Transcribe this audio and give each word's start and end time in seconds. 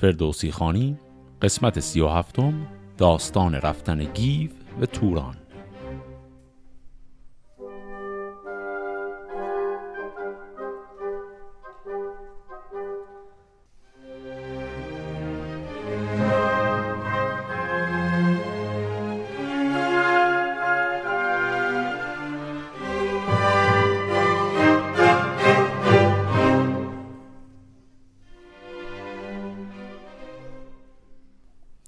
فردوسی 0.00 0.50
خانی 0.50 0.98
قسمت 1.42 1.80
سی 1.80 2.00
و 2.00 2.08
هفتم 2.08 2.66
داستان 2.98 3.54
رفتن 3.54 4.04
گیو 4.04 4.50
و 4.80 4.86
توران. 4.86 5.36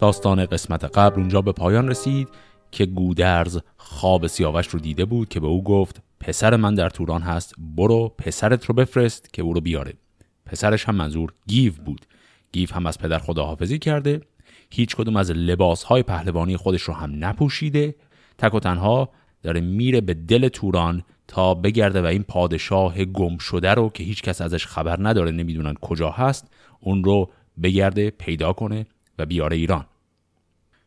داستان 0.01 0.47
قسمت 0.47 0.85
قبل 0.85 1.21
اونجا 1.21 1.43
به 1.43 1.53
پایان 1.53 1.89
رسید 1.89 2.29
که 2.71 2.87
گودرز 2.87 3.59
خواب 3.77 4.27
سیاوش 4.27 4.69
رو 4.69 4.79
دیده 4.79 5.05
بود 5.05 5.29
که 5.29 5.41
به 5.41 5.47
او 5.47 5.65
گفت 5.65 6.03
پسر 6.21 6.57
من 6.57 6.75
در 6.75 6.91
توران 6.91 7.23
هست 7.23 7.55
برو 7.59 8.15
پسرت 8.19 8.65
رو 8.65 8.75
بفرست 8.75 9.33
که 9.33 9.43
او 9.43 9.53
رو 9.53 9.61
بیاره. 9.61 9.95
پسرش 10.47 10.85
هم 10.85 10.95
منظور 10.95 11.33
گیو 11.47 11.73
بود. 11.85 12.07
گیو 12.53 12.69
هم 12.73 12.87
از 12.87 12.99
پدر 12.99 13.19
خداحافظی 13.19 13.79
کرده. 13.79 14.21
هیچ 14.71 14.97
کدوم 14.97 15.17
از 15.17 15.31
لباس 15.31 15.83
های 15.83 16.03
پهلوانی 16.03 16.57
خودش 16.57 16.83
رو 16.83 16.95
هم 16.95 17.25
نپوشیده. 17.25 17.95
تک 18.39 18.55
و 18.55 18.61
تنها 18.61 19.09
داره 19.43 19.61
میره 19.61 20.01
به 20.01 20.15
دل 20.15 20.49
توران 20.49 21.03
تا 21.29 21.55
بگرده 21.55 22.03
و 22.03 22.05
این 22.05 22.23
پادشاه 22.23 23.05
گم 23.05 23.39
شده 23.39 23.75
رو 23.75 23.89
که 23.89 24.05
هیچ 24.05 24.23
کس 24.23 24.41
ازش 24.41 24.67
خبر 24.67 24.97
نداره 25.01 25.31
نمی‌دونن 25.31 25.75
کجا 25.75 26.11
هست 26.11 26.47
اون 26.81 27.05
رو 27.05 27.31
بگرده 27.63 28.11
پیدا 28.11 28.53
کنه. 28.53 28.87
و 29.21 29.27
بیاره 29.27 29.57
ایران. 29.57 29.87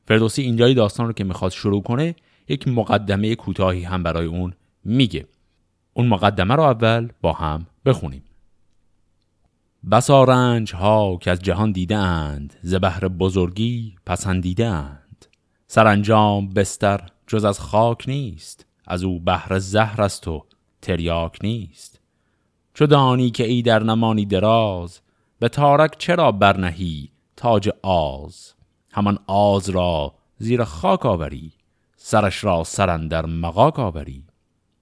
فردوسی 0.08 0.42
اینجای 0.42 0.73
داستان 0.73 1.08
رو 1.08 1.14
که 1.14 1.23
می‌خواد 1.23 1.52
شروع 1.52 1.81
کنه 1.81 2.16
یک 2.48 2.67
مقدمه 2.67 3.36
کوتاهی 3.36 3.84
هم 3.84 4.03
برای 4.03 4.26
اون 4.26 4.53
میگه. 4.84 5.28
اون 5.94 6.08
مقدمه 6.08 6.56
رو 6.56 6.64
اول 6.64 7.09
با 7.22 7.34
هم 7.34 7.66
بخونیم. 7.86 8.23
بسا 9.92 10.23
رنج 10.23 10.76
ها 10.76 11.17
که 11.22 11.31
از 11.31 11.39
جهان 11.39 11.72
دیده 11.72 11.98
اند 11.98 12.54
ز 12.61 12.76
بهر 12.76 13.08
بزرگی 13.08 13.95
پسندیده 14.06 14.67
اند 14.67 15.26
سرانجام 15.67 16.50
بستر 16.50 17.09
جز 17.28 17.45
از 17.45 17.59
خاک 17.59 18.09
نیست 18.09 18.66
از 18.88 19.04
او 19.04 19.20
بهر 19.20 19.59
زهر 19.59 20.02
است 20.02 20.28
و 20.28 20.45
تریاک 20.81 21.39
نیست. 21.44 22.00
چو 22.73 22.86
دانی 22.86 23.31
که 23.31 23.44
ای 23.44 23.61
در 23.61 23.84
نمانی 23.84 24.26
دراز 24.26 25.00
به 25.39 25.50
تارک 25.50 25.98
چرا 25.98 26.31
برنهی؟ 26.31 27.12
تاج 27.36 27.70
آز. 27.84 28.53
همان 28.92 29.20
آز 29.28 29.70
را 29.70 30.14
زیر 30.38 30.64
خاک 30.64 31.06
آوری 31.06 31.53
سرش 32.06 32.44
را 32.44 32.64
سرندر 32.64 33.26
مقاک 33.26 33.80
آوری. 33.80 34.23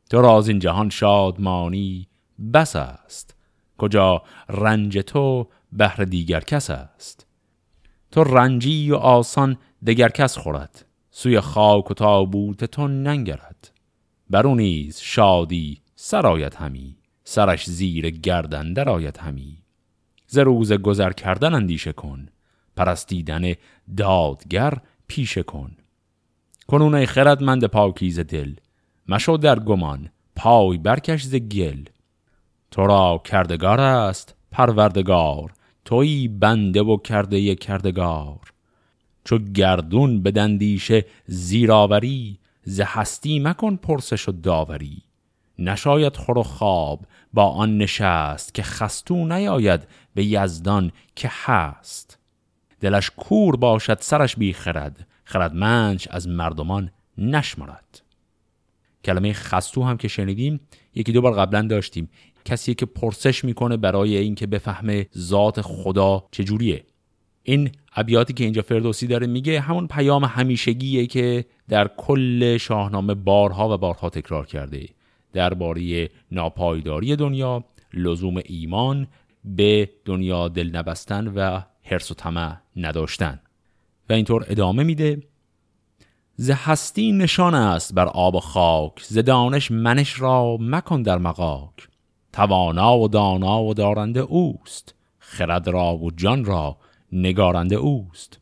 تو 0.10 0.22
راز 0.22 0.48
این 0.48 0.60
جهان 0.60 0.90
شادمانی 0.90 2.08
بس 2.54 2.76
است. 2.76 3.36
کجا 3.78 4.22
رنج 4.50 4.98
تو 4.98 5.48
بهر 5.72 6.04
دیگر 6.04 6.40
کس 6.40 6.70
است؟ 6.70 7.28
تو 8.12 8.24
رنجی 8.24 8.92
و 8.92 8.96
آسان 8.96 9.58
دگر 9.86 10.10
کس 10.10 10.38
خورد. 10.38 10.86
سوی 11.12 11.40
خاک 11.40 11.92
و 11.92 11.94
تابوت 11.94 12.66
تو 12.66 12.88
ننگرد. 12.88 13.72
برو 14.30 14.56
نیز 14.56 15.00
شادی 15.00 15.82
سرایت 15.96 16.56
همی. 16.56 16.98
سرش 17.24 17.70
زیر 17.70 18.10
گردن 18.10 18.74
درآید 18.74 19.18
همی. 19.18 19.58
ز 20.28 20.38
روز 20.38 20.74
گذر 20.74 21.12
کردن 21.12 21.54
اندیشه 21.54 21.94
کن. 21.94 22.30
پرستیدن 22.76 23.54
دادگر 23.98 24.74
پیشه 25.08 25.44
کن. 25.44 25.72
کنون 26.68 26.96
ای 26.96 27.06
خردمند 27.06 27.66
پاکیز 27.66 28.20
دل 28.20 28.54
مشو 29.08 29.38
در 29.38 29.60
گمان 29.60 30.10
پای 30.36 30.78
برکش 30.78 31.24
ز 31.24 31.36
گل. 31.36 31.84
تو 32.72 32.88
را 32.88 33.22
کردگار 33.26 33.82
است 33.82 34.36
پروردگار 34.52 35.54
توی 35.86 36.28
بنده 36.28 36.82
و 36.82 36.98
کرده 36.98 37.56
کردگار. 37.56 38.40
چو 39.24 39.38
گردون 39.38 40.22
به 40.22 40.32
دندیش 40.32 40.92
زیراوری 41.26 42.40
ز 42.64 42.80
هستی 42.80 43.40
مکن 43.40 43.76
پرسش 43.76 44.30
و 44.30 44.32
داوری. 44.32 45.04
نشاید 45.60 46.18
خور 46.18 46.38
و 46.38 46.44
خواب 46.44 47.06
با 47.34 47.46
آن 47.46 47.78
نشست 47.78 48.54
که 48.54 48.64
خستو 48.64 49.16
نیاید 49.16 49.88
به 50.16 50.26
یزدان 50.26 50.92
که 51.16 51.30
هست. 51.32 52.18
دلش 52.82 53.12
کور 53.18 53.56
باشد 53.56 53.98
سرش 54.02 54.36
بی 54.36 54.54
خرد. 54.54 55.08
خردمنش 55.24 56.08
از 56.08 56.28
مردمان 56.28 56.92
نشمرد. 57.18 58.02
کلمه 59.04 59.34
خستو 59.34 59.84
هم 59.84 59.98
که 59.98 60.08
شنیدیم 60.08 60.60
یکی 60.96 61.12
دو 61.12 61.22
بار 61.22 61.34
قبلا 61.34 61.62
داشتیم. 61.62 62.10
کسی 62.46 62.74
که 62.74 62.86
پرسش 62.86 63.46
می‌کنه 63.46 63.78
برای 63.78 64.18
اینکه 64.18 64.48
بفهمه 64.48 65.08
ذات 65.18 65.62
خدا 65.62 66.24
چجوریه. 66.32 66.84
این 67.44 67.72
ابیاتی 67.96 68.34
که 68.34 68.44
اینجا 68.44 68.62
فردوسی 68.62 69.08
داره 69.08 69.28
میگه 69.28 69.60
همون 69.60 69.88
پیام 69.88 70.26
همیشگیه 70.26 71.06
که 71.06 71.46
در 71.70 71.90
کل 71.98 72.58
شاهنامه 72.58 73.14
بارها 73.14 73.74
و 73.74 73.78
بارها 73.78 74.10
تکرار 74.10 74.46
کرده. 74.46 74.86
درباره 75.34 76.10
ناپایداری 76.32 77.16
دنیا 77.16 77.64
لزوم 77.94 78.42
ایمان 78.46 79.08
به 79.46 79.90
دنیا 80.06 80.48
دل 80.48 80.76
نبستن 80.76 81.28
و 81.28 81.62
حرس 81.92 82.12
و 82.12 82.14
طمع 82.14 82.58
نداشتن. 82.76 83.40
و 84.10 84.14
اینطور 84.14 84.46
ادامه 84.48 84.84
میده 84.84 85.24
ز 86.36 86.50
هستی 86.50 87.12
نشان 87.12 87.54
است 87.54 87.94
بر 87.94 88.08
آب 88.08 88.36
و 88.36 88.40
خاک 88.40 89.04
ز 89.04 89.18
دانش 89.18 89.72
منش 89.72 90.22
را 90.22 90.58
مکن 90.60 91.02
در 91.02 91.18
مقاک 91.18 91.88
توانا 92.34 92.98
و 92.98 93.08
دانا 93.08 93.64
و 93.64 93.74
دارنده 93.74 94.20
اوست 94.20 94.96
خرد 95.20 95.68
را 95.68 95.96
و 95.96 96.12
جان 96.12 96.46
را 96.46 96.78
نگارنده 97.12 97.76
اوست. 97.76 98.40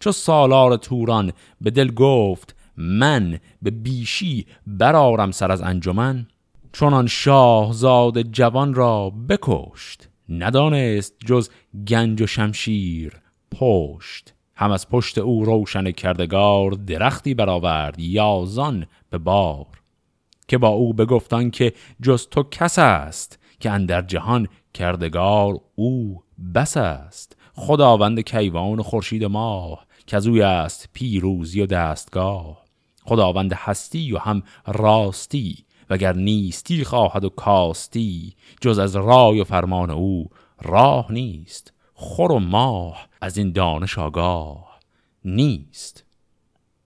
چو 0.00 0.12
سالار 0.12 0.76
توران 0.76 1.32
به 1.60 1.70
دل 1.70 1.90
گفت 1.90 2.56
من 2.76 3.40
به 3.62 3.70
بیشی 3.70 4.46
برارم 4.66 5.30
سر 5.30 5.52
از 5.52 5.62
انجمن 5.62 6.26
چونان 6.72 7.06
شاه 7.06 7.72
زاد 7.72 8.22
جوان 8.22 8.74
را 8.74 9.10
بکشت. 9.10 10.07
ندانست 10.28 11.14
جز 11.26 11.50
گنج 11.86 12.22
و 12.22 12.26
شمشیر 12.26 13.12
پشت. 13.52 14.34
هم 14.56 14.70
از 14.70 14.88
پشت 14.88 15.18
او 15.18 15.44
روشن 15.44 15.90
کردگار 15.90 16.70
درختی 16.70 17.34
برآورد 17.34 17.98
یازان 17.98 18.86
به 19.10 19.18
بار. 19.18 19.66
که 20.48 20.58
با 20.58 20.68
او 20.68 20.94
بگفتان 20.94 21.50
که 21.50 21.72
جز 22.02 22.28
تو 22.28 22.42
کس 22.42 22.78
است 22.78 23.38
که 23.60 23.70
اندر 23.70 24.02
جهان 24.02 24.48
کردگار 24.74 25.60
او 25.74 26.22
بس 26.54 26.76
است. 26.76 27.36
خداوند 27.54 28.20
کیوان 28.20 28.78
و 28.78 28.82
خورشید 28.82 29.24
ماه 29.24 29.86
که 30.06 30.16
از 30.16 30.26
اوی 30.26 30.42
است 30.42 30.88
پیروزی 30.92 31.60
و 31.60 31.66
دستگاه. 31.66 32.64
خداوند 33.04 33.52
هستی 33.52 34.12
و 34.12 34.18
هم 34.18 34.42
راستی 34.66 35.64
وگر 35.90 36.12
نیستی 36.12 36.84
خواهد 36.84 37.24
و 37.24 37.28
کاستی 37.28 38.34
جز 38.60 38.78
از 38.78 38.96
رای 38.96 39.40
و 39.40 39.44
فرمان 39.44 39.90
او 39.90 40.30
راه 40.62 41.12
نیست. 41.12 41.72
خور 41.94 42.32
و 42.32 42.38
ماه 42.38 43.08
از 43.20 43.38
این 43.38 43.52
دانش 43.52 43.98
آگاه 43.98 44.80
نیست. 45.24 46.04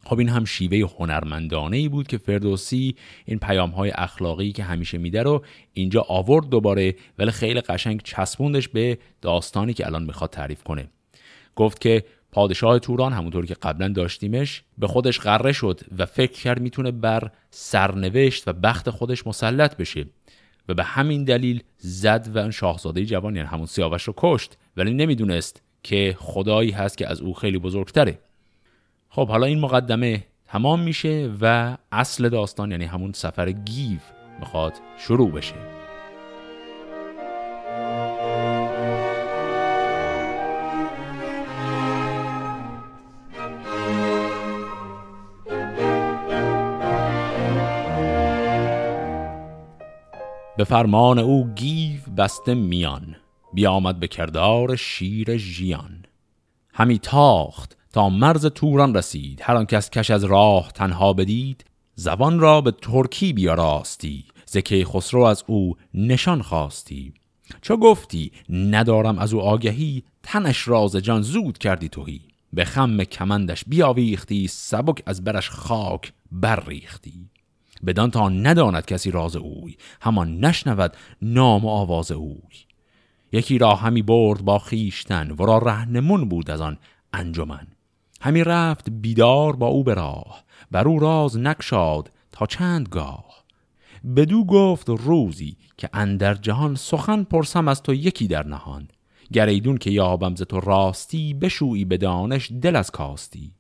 خب 0.05 0.19
این 0.19 0.29
هم 0.29 0.45
شیوه 0.45 0.91
هنرمندانه 0.99 1.77
ای 1.77 1.89
بود 1.89 2.07
که 2.07 2.19
فردوسی 2.19 2.97
این 3.25 3.39
پیام 3.39 3.71
های 3.71 3.91
اخلاقی 3.95 4.53
که 4.53 4.65
همیشه 4.65 4.99
میده 4.99 5.23
رو 5.23 5.45
اینجا 5.73 6.01
آورد 6.09 6.49
دوباره 6.49 6.95
ولی 7.19 7.31
خیلی 7.31 7.61
قشنگ 7.61 8.01
چسبوندش 8.03 8.69
به 8.69 8.99
داستانی 9.21 9.75
که 9.75 9.87
الان 9.87 10.03
می‌خواد 10.03 10.31
تعریف 10.31 10.63
کنه. 10.63 10.89
گفت 11.57 11.81
که 11.81 12.05
پادشاه 12.33 12.79
توران 12.79 13.13
همونطور 13.13 13.47
که 13.47 13.55
قبلا 13.55 13.89
داشتیمش 13.89 14.63
به 14.79 14.87
خودش 14.87 15.21
قره 15.21 15.53
شد 15.53 15.81
و 15.99 16.07
فکر 16.07 16.33
کرد 16.33 16.61
می‌تونه 16.61 16.91
بر 16.91 17.31
سرنوشت 17.51 18.49
و 18.49 18.53
بخت 18.53 18.91
خودش 18.91 19.27
مسلط 19.27 19.77
بشه 19.77 20.05
و 20.69 20.75
به 20.75 20.85
همین 20.85 21.25
دلیل 21.25 21.63
زد 21.79 22.31
و 22.35 22.39
اون 22.39 22.51
شاهزاده 22.51 23.05
جوان 23.05 23.37
یعنی 23.37 23.49
همون 23.49 23.67
سیاوش 23.67 24.03
رو 24.03 24.15
کشت. 24.17 24.57
ولی 24.77 24.95
نمی‌دونست 24.95 25.63
که 25.83 26.17
خدایی 26.19 26.71
هست 26.71 26.99
که 26.99 27.09
از 27.09 27.21
او 27.21 27.35
خیلی 27.35 27.59
بزرگتره. 27.59 28.19
خب 29.09 29.29
حالا 29.29 29.47
این 29.47 29.61
مقدمه 29.61 30.25
تمام 30.47 30.81
میشه 30.81 31.31
و 31.41 31.77
اصل 31.93 32.29
داستان 32.29 32.71
یعنی 32.71 32.85
همون 32.85 33.13
سفر 33.13 33.51
گیو 33.53 33.99
می‌خواد 34.41 34.73
شروع 34.99 35.31
بشه. 35.31 35.72
به 50.57 50.65
فرمان 50.65 51.19
او 51.19 51.49
گیو 51.55 52.01
بسته 52.17 52.55
میان 52.55 53.17
بیامد 53.53 54.01
به 54.01 54.09
کردار 54.09 54.77
شیر 54.77 55.37
ژیان. 55.37 56.05
همی 56.75 56.99
تاخت 56.99 57.77
تا 57.93 58.09
مرز 58.09 58.47
توران 58.47 58.95
رسید 58.95 59.41
هر 59.43 59.57
آن 59.57 59.67
کس 59.67 59.91
کش 59.91 60.11
از 60.11 60.25
راه 60.25 60.73
تنها 60.73 61.13
بدید 61.13 61.65
زبان 61.95 62.41
را 62.41 62.61
به 62.61 62.71
ترکی 62.71 63.33
بیاراستی 63.33 64.25
زکی 64.47 64.85
خسرو 64.85 65.23
از 65.23 65.45
او 65.47 65.77
نشان 65.95 66.43
خواستی. 66.43 67.15
چو 67.63 67.77
گفتی 67.77 68.33
ندارم 68.49 69.19
از 69.19 69.35
او 69.35 69.41
آگهی 69.41 70.03
تنش 70.23 70.69
راز 70.69 70.97
جان 70.97 71.23
زود 71.23 71.59
کردی 71.59 71.89
توهی 71.89 72.21
به 72.53 72.65
خم 72.65 73.05
کمندش 73.05 73.65
بیاویختی 73.67 74.47
سبک 74.49 75.03
از 75.07 75.25
برش 75.25 75.51
خاک 75.51 76.13
برریختی. 76.33 77.32
بدان 77.87 78.11
تا 78.11 78.29
نداند 78.29 78.87
کسی 78.87 79.11
راز 79.11 79.37
اوی 79.37 79.77
همان 80.01 80.45
نشنود 80.45 80.97
نام 81.23 81.65
و 81.65 81.69
آواز 81.69 82.13
اوی. 82.13 82.67
یکی 83.33 83.59
را 83.59 83.75
همی 83.75 84.03
برد 84.03 84.43
با 84.45 84.59
خیشتن 84.59 85.31
ورا 85.31 85.59
رهنمون 85.59 86.29
بود 86.29 86.51
از 86.51 86.61
آن 86.61 86.79
انجمن. 87.13 87.67
همی 88.21 88.45
رفت 88.45 88.91
بیدار 88.91 89.57
با 89.57 89.67
او 89.67 89.85
به 89.85 89.95
راه 89.95 90.45
بر 90.71 90.89
او 90.89 90.99
راز 90.99 91.39
نکشاد 91.39 92.11
تا 92.33 92.47
چند 92.47 92.89
گاه 92.89 93.45
بدو 94.17 94.45
گفت 94.45 94.89
روزی 94.89 95.57
که 95.77 95.91
اندر 95.93 96.35
جهان 96.35 96.75
سخن 96.75 97.25
پرسم 97.25 97.69
از 97.69 97.83
تو 97.83 97.95
یکی 97.95 98.27
در 98.27 98.47
نهان. 98.47 98.89
گریدون 99.33 99.77
که 99.77 99.91
یابم 99.91 100.35
ز 100.35 100.43
تو 100.43 100.61
راستی 100.61 101.35
بشویی 101.35 101.85
به 101.85 101.97
دانش 101.97 102.53
دل 102.63 102.77
از 102.77 102.91
کاستی. 102.91 103.53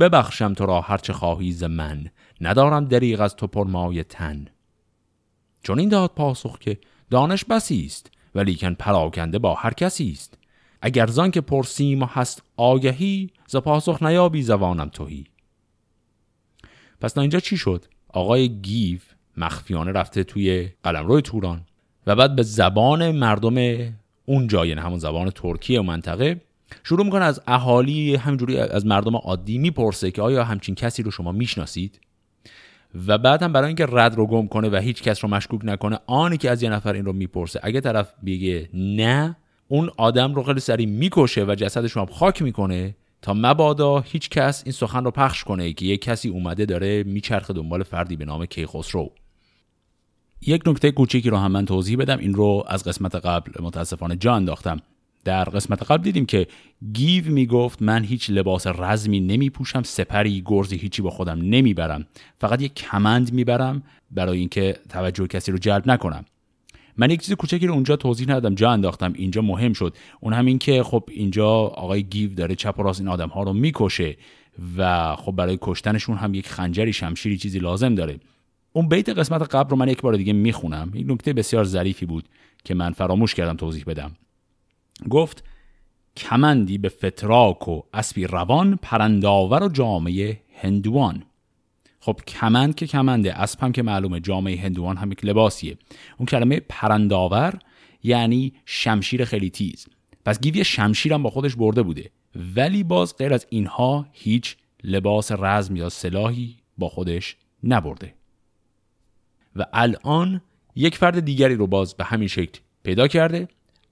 ببخشم 0.00 0.54
تو 0.54 0.66
را 0.66 0.80
هرچه 0.80 1.12
خواهی 1.12 1.52
ز 1.52 1.64
من. 1.64 2.10
ندارم 2.40 2.84
دریغ 2.84 3.20
از 3.20 3.36
تو 3.36 3.46
پرمای 3.46 4.04
تن. 4.04 4.46
چون 5.62 5.78
این 5.78 5.88
داد 5.88 6.10
پاسخ 6.10 6.58
که 6.58 6.78
دانش 7.10 7.44
بسی 7.44 7.86
است 7.86 8.10
ولیکن 8.34 8.74
پراکنده 8.74 9.38
با 9.38 9.54
هر 9.54 9.72
کسی 9.72 10.10
است. 10.12 10.38
اگر 10.82 11.06
زان 11.06 11.30
که 11.30 11.40
پرسیم 11.40 12.02
و 12.02 12.06
هست 12.06 12.42
آگهی 12.56 13.30
ز 13.46 13.56
پاسخ 13.56 14.02
نیابی 14.02 14.42
زبانم 14.42 14.88
توهی 14.88 15.24
پس 17.00 17.12
تا 17.12 17.20
اینجا 17.20 17.40
چی 17.40 17.56
شد؟ 17.56 17.84
آقای 18.08 18.48
گیو 18.48 18.98
مخفیانه 19.36 19.92
رفته 19.92 20.24
توی 20.24 20.68
قلمرو 20.82 21.20
توران 21.20 21.60
و 22.06 22.16
بعد 22.16 22.36
به 22.36 22.42
زبان 22.42 23.10
مردم 23.10 23.78
اون 24.26 24.46
جای 24.46 24.68
یعنی 24.68 24.80
همون 24.80 24.98
زبان 24.98 25.30
ترکیه 25.30 25.80
و 25.80 25.82
منطقه 25.82 26.40
شروع 26.84 27.04
می‌کنه 27.04 27.24
از 27.24 27.42
اهالی 27.46 28.14
همینجوری 28.14 28.58
از 28.58 28.86
مردم 28.86 29.16
عادی 29.16 29.58
می‌پرسه 29.58 30.10
که 30.10 30.22
آیا 30.22 30.44
همچین 30.44 30.74
کسی 30.74 31.02
رو 31.02 31.10
شما 31.10 31.32
می‌شناسید؟ 31.32 32.00
و 33.06 33.18
بعد 33.18 33.42
هم 33.42 33.52
برای 33.52 33.66
اینکه 33.66 33.86
رد 33.86 34.14
رو 34.14 34.26
گم 34.26 34.46
کنه 34.46 34.68
و 34.68 34.76
هیچ 34.76 35.02
کس 35.02 35.24
رو 35.24 35.30
مشکوک 35.30 35.60
نکنه 35.64 35.98
آنی 36.06 36.36
که 36.36 36.50
از 36.50 36.62
یه 36.62 36.70
نفر 36.70 36.92
این 36.92 37.04
رو 37.04 37.12
می‌پرسه. 37.12 37.60
اگه 37.62 37.80
طرف 37.80 38.12
بگه 38.26 38.68
نه 38.74 39.36
اون 39.68 39.90
آدم 39.96 40.34
رو 40.34 40.42
خیلی 40.42 40.60
سریع 40.60 40.86
می‌کشه 40.86 41.44
و 41.44 41.54
جسدش 41.54 41.92
رو 41.92 42.02
هم 42.02 42.08
خاک 42.08 42.42
می‌کنه 42.42 42.96
تا 43.22 43.34
مبادا 43.34 44.00
هیچ 44.00 44.30
کس 44.30 44.62
این 44.64 44.72
سخن 44.72 45.04
رو 45.04 45.10
پخش 45.10 45.44
کنه 45.44 45.72
که 45.72 45.86
یک 45.86 46.02
کسی 46.02 46.28
اومده 46.28 46.66
داره 46.66 47.02
میچرخه 47.02 47.52
دنبال 47.52 47.82
فردی 47.82 48.16
به 48.16 48.24
نام 48.24 48.46
کیخسرو. 48.46 49.10
یک 50.46 50.62
نکته 50.66 50.90
کوچیکی 50.90 51.30
رو 51.30 51.36
هم 51.36 51.52
من 51.52 51.64
توضیح 51.64 51.96
بدم 51.96 52.18
این 52.18 52.34
رو 52.34 52.64
از 52.68 52.84
قسمت 52.84 53.14
قبل 53.14 53.62
متاسفانه 53.62 54.16
جا 54.16 54.34
انداختم. 54.34 54.80
در 55.28 55.44
قسمت 55.44 55.82
قبل 55.82 56.02
دیدیم 56.02 56.26
که 56.26 56.46
گیو 56.92 57.30
می‌گفت 57.30 57.82
من 57.82 58.04
هیچ 58.04 58.30
لباس 58.30 58.66
رزمی 58.66 59.20
نمی 59.20 59.50
پوشم 59.50 59.82
سپری 59.82 60.42
گرزی 60.46 60.76
هیچی 60.76 61.02
با 61.02 61.10
خودم 61.10 61.38
نمی‌برم. 61.42 62.06
فقط 62.36 62.62
یک 62.62 62.74
کمند 62.74 63.32
می‌برم 63.32 63.82
برای 64.10 64.38
اینکه 64.38 64.76
توجه 64.88 65.26
کسی 65.26 65.52
رو 65.52 65.58
جلب 65.58 65.90
نکنم. 65.90 66.24
من 66.96 67.10
یک 67.10 67.22
چیز 67.22 67.34
کوچکی 67.34 67.66
رو 67.66 67.74
اونجا 67.74 67.96
توضیح 67.96 68.26
ندادم 68.28 68.54
جا 68.54 68.70
انداختم 68.70 69.12
اینجا 69.12 69.42
مهم 69.42 69.72
شد. 69.72 69.96
اون 70.20 70.32
همین 70.32 70.58
که 70.58 70.82
خب 70.82 71.04
اینجا 71.10 71.48
آقای 71.56 72.02
گیو 72.02 72.34
داره 72.34 72.54
چپ 72.54 72.78
و 72.78 72.82
راست 72.82 73.00
این 73.00 73.08
آدم 73.08 73.28
ها 73.28 73.42
رو 73.42 73.52
می‌کشه 73.52 74.16
و 74.76 75.16
خب 75.16 75.32
برای 75.32 75.58
کشتنشون 75.60 76.16
هم 76.16 76.34
یک 76.34 76.48
خنجری 76.48 76.92
شمشیری 76.92 77.38
چیزی 77.38 77.58
لازم 77.58 77.94
داره. 77.94 78.20
اون 78.72 78.88
بیت 78.88 79.08
قسمت 79.08 79.54
قبل 79.54 79.70
رو 79.70 79.76
من 79.76 79.88
یک 79.88 80.00
بار 80.00 80.16
دیگه 80.16 80.32
می‌خونم. 80.32 80.90
این 80.94 81.10
نکته 81.10 81.32
بسیار 81.32 81.64
ظریفی 81.64 82.06
بود 82.06 82.24
که 82.64 82.74
من 82.74 82.92
فراموش 82.92 83.34
کردم 83.34 83.56
توضیح 83.56 83.84
بدم. 83.86 84.10
گفت 85.10 85.44
کمندی 86.16 86.78
به 86.78 86.88
فتراک 86.88 87.68
و 87.68 87.82
اسبی 87.94 88.26
روان 88.26 88.78
پرندآور 88.82 89.62
و 89.62 89.68
جامه 89.68 90.40
هندوان. 90.54 91.24
خب 92.00 92.20
کمند 92.26 92.74
که 92.74 92.86
کمنده 92.86 93.40
اسب 93.40 93.62
هم 93.62 93.72
که 93.72 93.82
معلومه 93.82 94.20
جامعه 94.20 94.60
هندوان 94.60 94.96
هم 94.96 95.12
یک 95.12 95.24
لباسیه. 95.24 95.78
اون 96.18 96.26
کلمه 96.26 96.60
پرنداور 96.68 97.58
یعنی 98.02 98.52
شمشیر 98.66 99.24
خیلی 99.24 99.50
تیز. 99.50 99.86
پس 100.24 100.40
گیوی 100.40 100.64
شمشیر 100.64 101.12
هم 101.12 101.22
با 101.22 101.30
خودش 101.30 101.56
برده 101.56 101.82
بوده. 101.82 102.10
ولی 102.56 102.82
باز 102.82 103.16
غیر 103.16 103.34
از 103.34 103.46
اینها 103.50 104.06
هیچ 104.12 104.56
لباس 104.84 105.32
رزم 105.32 105.76
یا 105.76 105.88
سلاحی 105.88 106.56
با 106.78 106.88
خودش 106.88 107.36
نبرده. 107.64 108.14
و 109.56 109.66
الان 109.72 110.40
یک 110.76 110.96
فرد 110.96 111.20
دیگری 111.20 111.54
رو 111.54 111.66
باز 111.66 111.94
به 111.94 112.04
همین 112.04 112.28
شکل 112.28 112.60
پیدا 112.82 113.08
کرده. 113.08 113.48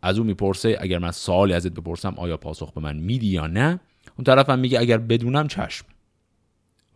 از 0.06 0.18
او 0.18 0.24
می‌پرسه 0.24 0.76
اگر 0.80 0.98
من 0.98 1.10
سوالی 1.10 1.52
ازت 1.52 1.72
بپرسم 1.72 2.14
آیا 2.16 2.36
پاسخ 2.36 2.72
به 2.72 2.80
من 2.80 2.96
میدی 2.96 3.26
یا 3.26 3.46
نه؟ 3.46 3.80
اون 4.16 4.24
طرف 4.24 4.50
هم 4.50 4.58
میگه 4.58 4.80
اگر 4.80 4.98
بدونم 4.98 5.48
چشم. 5.48 5.86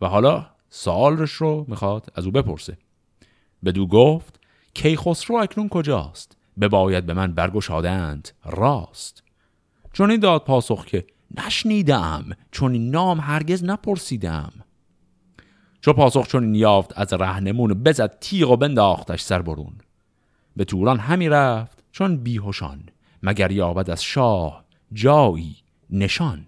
و 0.01 0.07
حالا 0.07 0.45
سوالش 0.69 1.31
رو 1.31 1.65
می‌خواد 1.67 2.07
از 2.15 2.25
او 2.25 2.31
بپرسه. 2.31 2.77
بدو 3.65 3.87
گفت 3.87 4.39
کیخسرو 4.73 5.35
اکنون 5.35 5.69
کجاست؟ 5.69 6.37
بباید 6.61 7.05
به 7.05 7.13
من 7.13 7.31
برگشادند 7.31 8.29
راست. 8.45 9.23
چون 9.93 10.11
این 10.11 10.19
داد 10.19 10.43
پاسخ 10.43 10.85
که 10.85 11.05
نشنیدم 11.45 12.25
چون 12.51 12.73
این 12.73 12.91
نام 12.91 13.19
هرگز 13.19 13.63
نپرسیدم. 13.63 14.51
چو 15.81 15.93
پاسخ 15.93 16.27
چون 16.27 16.43
این 16.43 16.55
یافت 16.55 16.99
از 16.99 17.13
رهنمون 17.13 17.73
بزد 17.73 18.19
تیغ 18.19 18.51
و 18.51 18.57
بنداختش 18.57 19.21
سر 19.21 19.41
برون. 19.41 19.73
به 20.55 20.65
توران 20.65 20.99
همی 20.99 21.29
رفت 21.29 21.83
چون 21.91 22.17
بیهوشان. 22.17 22.83
مگر 23.23 23.51
یابد 23.51 23.89
از 23.89 24.03
شاه 24.03 24.65
جایی 24.93 25.55
نشان؟ 25.89 26.45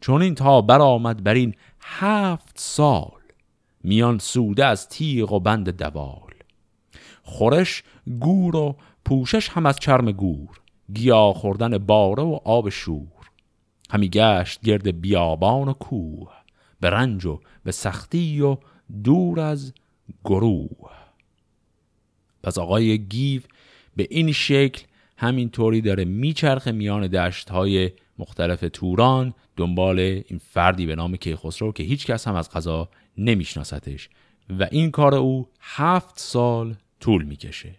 چون 0.00 0.22
این 0.22 0.34
تا 0.34 0.60
برآمد 0.60 1.22
بر 1.24 1.34
این 1.34 1.54
هفت 1.80 2.58
سال 2.58 3.22
میان 3.84 4.18
سوده 4.18 4.64
از 4.64 4.88
تیغ 4.88 5.32
و 5.32 5.40
بند 5.40 5.70
دوال. 5.70 6.32
خورش 7.22 7.82
گور 8.20 8.56
و 8.56 8.76
پوشش 9.04 9.48
هم 9.48 9.66
از 9.66 9.78
چرم 9.78 10.12
گور 10.12 10.60
گیا 10.94 11.32
خوردن 11.32 11.78
باره 11.78 12.22
و 12.22 12.38
آب 12.44 12.68
شور. 12.68 13.30
همی 13.90 14.08
گشت 14.08 14.60
گرد 14.60 15.00
بیابان 15.00 15.68
و 15.68 15.72
کوه 15.72 16.32
به 16.80 16.90
رنج 16.90 17.26
و 17.26 17.40
به 17.64 17.72
سختی 17.72 18.40
و 18.40 18.56
دور 19.04 19.40
از 19.40 19.72
گروه. 20.24 20.90
پس 22.42 22.58
آقای 22.58 22.98
گیو 22.98 23.42
به 23.96 24.06
این 24.10 24.32
شکل 24.32 24.86
همینطوری 25.22 25.80
داره 25.80 26.04
میچرخه 26.04 26.72
میان 26.72 27.06
دشت 27.06 27.50
های 27.50 27.90
مختلف 28.18 28.64
توران 28.72 29.34
دنبال 29.56 29.98
این 29.98 30.40
فردی 30.50 30.86
به 30.86 30.94
نام 30.96 31.16
کیخسرو 31.16 31.72
که 31.72 31.82
هیچ 31.82 32.06
کس 32.06 32.28
هم 32.28 32.34
از 32.34 32.50
قضا 32.50 32.88
نمیشناستش 33.18 34.08
و 34.58 34.68
این 34.70 34.90
کار 34.90 35.14
او 35.14 35.48
هفت 35.60 36.18
سال 36.18 36.74
طول 37.00 37.22
می‌کشه. 37.22 37.74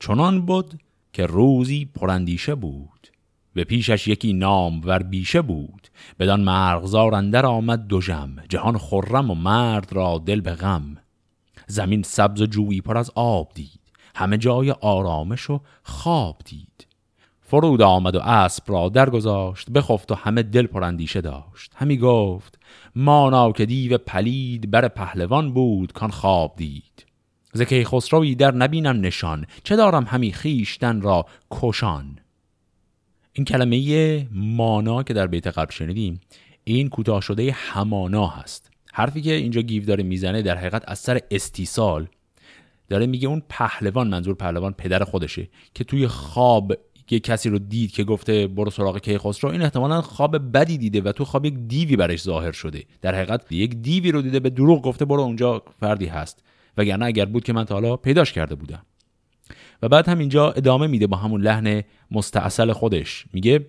چنان 0.00 0.46
بود 0.46 0.80
که 1.12 1.26
روزی 1.26 1.84
پرندیشه 1.94 2.54
بود. 2.54 3.08
به 3.54 3.64
پیشش 3.64 4.08
یکی 4.08 4.32
نام 4.32 4.80
ور 4.84 5.02
بیشه 5.02 5.42
بود. 5.42 5.88
بدان 6.18 6.40
مرغزار 6.40 7.14
اندر 7.14 7.46
آمد 7.46 7.86
دو 7.86 8.00
جم 8.00 8.36
جهان 8.48 8.78
خرم 8.78 9.30
و 9.30 9.34
مرد 9.34 9.92
را 9.92 10.22
دل 10.26 10.40
به 10.40 10.54
غم. 10.54 10.96
زمین 11.66 12.02
سبز 12.02 12.42
و 12.42 12.46
جویی 12.46 12.80
پر 12.80 12.98
از 12.98 13.10
آب 13.14 13.52
دید. 13.54 13.85
همه 14.16 14.38
جای 14.38 14.70
آرامش 14.70 15.50
و 15.50 15.60
خواب 15.82 16.42
دید. 16.44 16.86
فرود 17.40 17.82
آمد 17.82 18.16
و 18.16 18.20
اسب 18.20 18.64
را 18.66 18.88
درگذاشت 18.88 19.70
بخفت 19.70 20.12
و 20.12 20.14
همه 20.14 20.42
دل 20.42 20.66
پرندیشه 20.66 21.20
داشت. 21.20 21.72
همی 21.74 21.98
گفت 21.98 22.58
مانا 22.94 23.52
که 23.52 23.66
دیو 23.66 23.98
پلید 23.98 24.70
بر 24.70 24.88
پهلوان 24.88 25.52
بود 25.52 25.92
کان 25.92 26.10
خواب 26.10 26.54
دید. 26.56 27.06
زکی 27.52 27.84
خسروی 27.84 28.34
در 28.34 28.54
نبینم 28.54 29.00
نشان 29.00 29.46
چه 29.64 29.76
دارم 29.76 30.04
همی 30.04 30.32
خیشتن 30.32 31.00
را 31.00 31.26
کشان. 31.50 32.18
این 33.32 33.44
کلمه 33.44 34.28
مانا 34.32 35.02
که 35.02 35.14
در 35.14 35.26
بیت 35.26 35.46
قبل 35.46 35.72
شنیدیم 35.72 36.20
این 36.64 36.88
کوتاه 36.88 37.20
شده 37.20 37.52
همانا 37.52 38.26
هست. 38.26 38.70
حرفی 38.92 39.22
که 39.22 39.32
اینجا 39.32 39.60
گیو 39.60 39.84
داره 39.84 40.04
می‌زنه 40.04 40.42
در 40.42 40.56
حقیقت 40.56 40.84
از 40.86 40.98
سر 40.98 41.20
استیصال. 41.30 42.08
داره 42.88 43.06
میگه 43.06 43.28
اون 43.28 43.42
پهلوان 43.48 44.08
منظور 44.08 44.34
پهلوان 44.34 44.72
پدر 44.72 45.04
خودشه 45.04 45.48
که 45.74 45.84
توی 45.84 46.08
خواب 46.08 46.72
یه 47.10 47.20
کسی 47.20 47.48
رو 47.48 47.58
دید 47.58 47.90
که 47.90 48.04
گفته 48.04 48.46
برو 48.46 48.70
سراغ 48.70 48.98
کیخسرو 48.98 49.50
این 49.50 49.62
احتمالا 49.62 50.02
خواب 50.02 50.52
بدی 50.52 50.78
دیده 50.78 51.00
و 51.00 51.12
تو 51.12 51.24
خواب 51.24 51.44
یک 51.44 51.54
دیوی 51.54 51.96
برش 51.96 52.22
ظاهر 52.22 52.52
شده. 52.52 52.84
در 53.02 53.14
حقیقت 53.14 53.52
یک 53.52 53.74
دیوی 53.74 54.12
رو 54.12 54.22
دیده 54.22 54.40
به 54.40 54.50
دروغ 54.50 54.82
گفته 54.82 55.04
برو 55.04 55.20
اونجا 55.20 55.62
فردی 55.80 56.06
هست. 56.06 56.42
وگرنه 56.76 57.06
اگر 57.06 57.24
بود 57.24 57.44
که 57.44 57.52
من 57.52 57.64
تا 57.64 57.74
حالا 57.74 57.96
پیداش 57.96 58.32
کرده 58.32 58.54
بودم. 58.54 58.82
و 59.82 59.88
بعد 59.88 60.08
هم 60.08 60.18
اینجا 60.18 60.50
ادامه 60.50 60.86
میده 60.86 61.06
با 61.06 61.16
همون 61.16 61.40
لحن 61.40 61.82
مستعصل 62.10 62.72
خودش. 62.72 63.24
میگه 63.32 63.66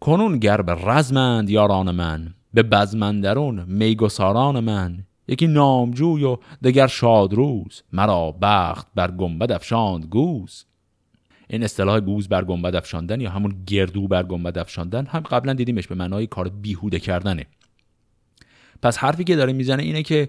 کنون 0.00 0.38
گر 0.38 0.62
به 0.62 0.72
رزمند 0.72 1.50
یاران 1.50 1.90
من 1.90 2.34
به 2.54 2.62
بزمندرون 2.62 3.64
میگساران 3.68 4.60
من 4.60 5.04
یکی 5.28 5.46
نامجوی 5.46 6.24
و 6.24 6.36
دگر 6.64 6.86
شادروز 6.86 7.82
مرا 7.92 8.36
بخت 8.42 8.86
بر 8.94 9.10
گنبد 9.10 9.52
افشاند 9.52 10.06
گوز. 10.06 10.64
این 11.48 11.64
اصطلاح 11.64 12.00
گوز 12.00 12.28
بر 12.28 12.44
گنبد 12.44 12.76
افشاندن 12.76 13.20
یا 13.20 13.30
همون 13.30 13.62
گردو 13.66 14.08
بر 14.08 14.22
گنبد 14.22 14.58
افشاندن 14.58 15.06
هم 15.06 15.20
قبلا 15.20 15.52
دیدیمش 15.52 15.86
به 15.86 15.94
معنای 15.94 16.26
کار 16.26 16.48
بیهوده 16.48 17.00
کردنه. 17.00 17.46
پس 18.82 18.98
حرفی 18.98 19.24
که 19.24 19.36
داره 19.36 19.52
می‌زنه 19.52 19.82
اینه 19.82 20.02
که 20.02 20.28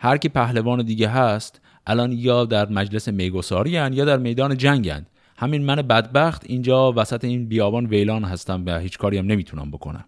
هر 0.00 0.16
کی 0.16 0.28
پهلوان 0.28 0.82
دیگه 0.82 1.08
هست 1.08 1.60
الان 1.86 2.12
یا 2.12 2.44
در 2.44 2.68
مجلس 2.68 3.08
میگساری 3.08 3.70
یا 3.70 3.88
در 3.88 4.16
میدان 4.16 4.56
جنگند 4.56 5.10
همین 5.36 5.64
من 5.64 5.76
بدبخت 5.76 6.42
اینجا 6.46 6.92
وسط 6.96 7.24
این 7.24 7.48
بیابان 7.48 7.86
ویلان 7.86 8.24
هستم 8.24 8.62
و 8.66 8.78
هیچ 8.78 8.98
کاری 8.98 9.18
هم 9.18 9.26
نمی‌تونم 9.26 9.70
بکنم. 9.70 10.04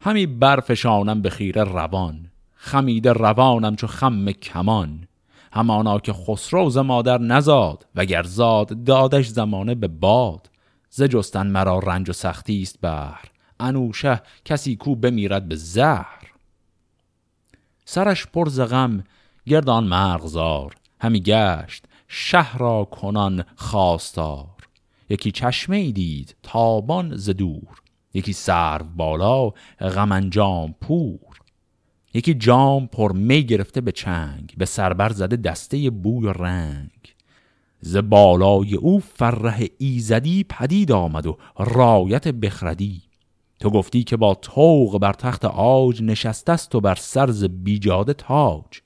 همی 0.00 0.26
برفشانم 0.26 1.22
به 1.22 1.30
خیره 1.30 1.64
روان. 1.64 2.29
خمیده 2.62 3.12
روانم 3.12 3.76
چو 3.76 3.86
خم 3.86 4.32
کمان. 4.32 5.06
همانا 5.52 5.98
که 5.98 6.12
خسرو 6.12 6.70
ز 6.70 6.78
مادر 6.78 7.18
نزاد 7.18 7.86
وگر 7.94 8.22
زاد 8.22 8.84
دادش 8.84 9.28
زمانه 9.28 9.74
به 9.74 9.88
باد. 9.88 10.50
ز 10.90 11.02
جستن 11.02 11.46
مرا 11.46 11.78
رنج 11.78 12.10
و 12.10 12.12
سختی 12.12 12.62
است 12.62 12.80
بر 12.80 13.20
انوشه 13.60 14.22
کسی 14.44 14.76
کو 14.76 14.94
بمیرد 14.94 15.48
به 15.48 15.56
زهر. 15.56 16.32
سرش 17.84 18.26
پر 18.26 18.48
ز 18.48 18.60
غم 18.60 19.04
گردان 19.46 19.84
مرغزار 19.84 20.74
همی 21.00 21.20
گشت 21.20 21.84
شهر 22.08 22.58
را 22.58 22.84
کنان 22.84 23.44
خواستار. 23.56 24.56
یکی 25.08 25.32
چشمه 25.32 25.76
ای 25.76 25.92
دید 25.92 26.36
تابان 26.42 27.16
ز 27.16 27.30
دور. 27.30 27.82
یکی 28.14 28.32
سرو 28.32 28.84
بالا 28.96 29.50
غم 29.80 30.12
انجام 30.12 30.74
پور. 30.80 31.29
یکی 32.14 32.34
جام 32.34 32.86
پر 32.86 33.12
می 33.12 33.44
گرفته 33.44 33.80
به 33.80 33.92
چنگ 33.92 34.54
به 34.58 34.64
سربر 34.64 35.12
زده 35.12 35.36
دسته 35.36 35.90
بوی 35.90 36.26
و 36.26 36.32
رنگ. 36.32 37.14
ز 37.80 37.96
بالای 37.96 38.74
او 38.74 39.00
فرح 39.00 39.64
ایزدی 39.78 40.44
پدید 40.44 40.92
آمد 40.92 41.26
و 41.26 41.38
رایت 41.58 42.28
بخردی. 42.28 43.02
تو 43.60 43.70
گفتی 43.70 44.04
که 44.04 44.16
با 44.16 44.34
توق 44.34 44.98
بر 44.98 45.12
تخت 45.12 45.44
آج 45.44 46.02
نشسته 46.02 46.52
است 46.52 46.74
و 46.74 46.80
بر 46.80 46.94
سرز 46.94 47.44
بیجاده 47.44 48.12
تاج. 48.12 48.80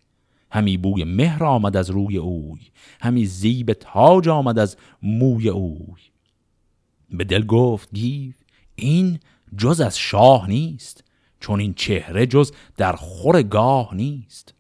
همی 0.51 0.77
بوی 0.77 1.05
مهر 1.05 1.45
آمد 1.45 1.77
از 1.77 1.91
روی 1.91 2.17
اوی 2.17 2.61
همی 3.01 3.27
زیب 3.27 3.73
تاج 3.73 4.29
آمد 4.29 4.59
از 4.59 4.77
موی 5.03 5.49
اوی. 5.49 6.01
به 7.11 7.25
دل 7.25 7.47
گفت 7.47 7.89
گیو 7.93 8.33
این 8.75 9.19
جز 9.57 9.81
از 9.81 9.99
شاه 9.99 10.49
نیست. 10.49 11.05
چون 11.45 11.61
این 11.61 11.75
چهره 11.75 12.27
جز 12.27 12.53
در 12.77 12.93
خور 12.93 13.43
گاه 13.43 13.95
نیست. 13.95 14.55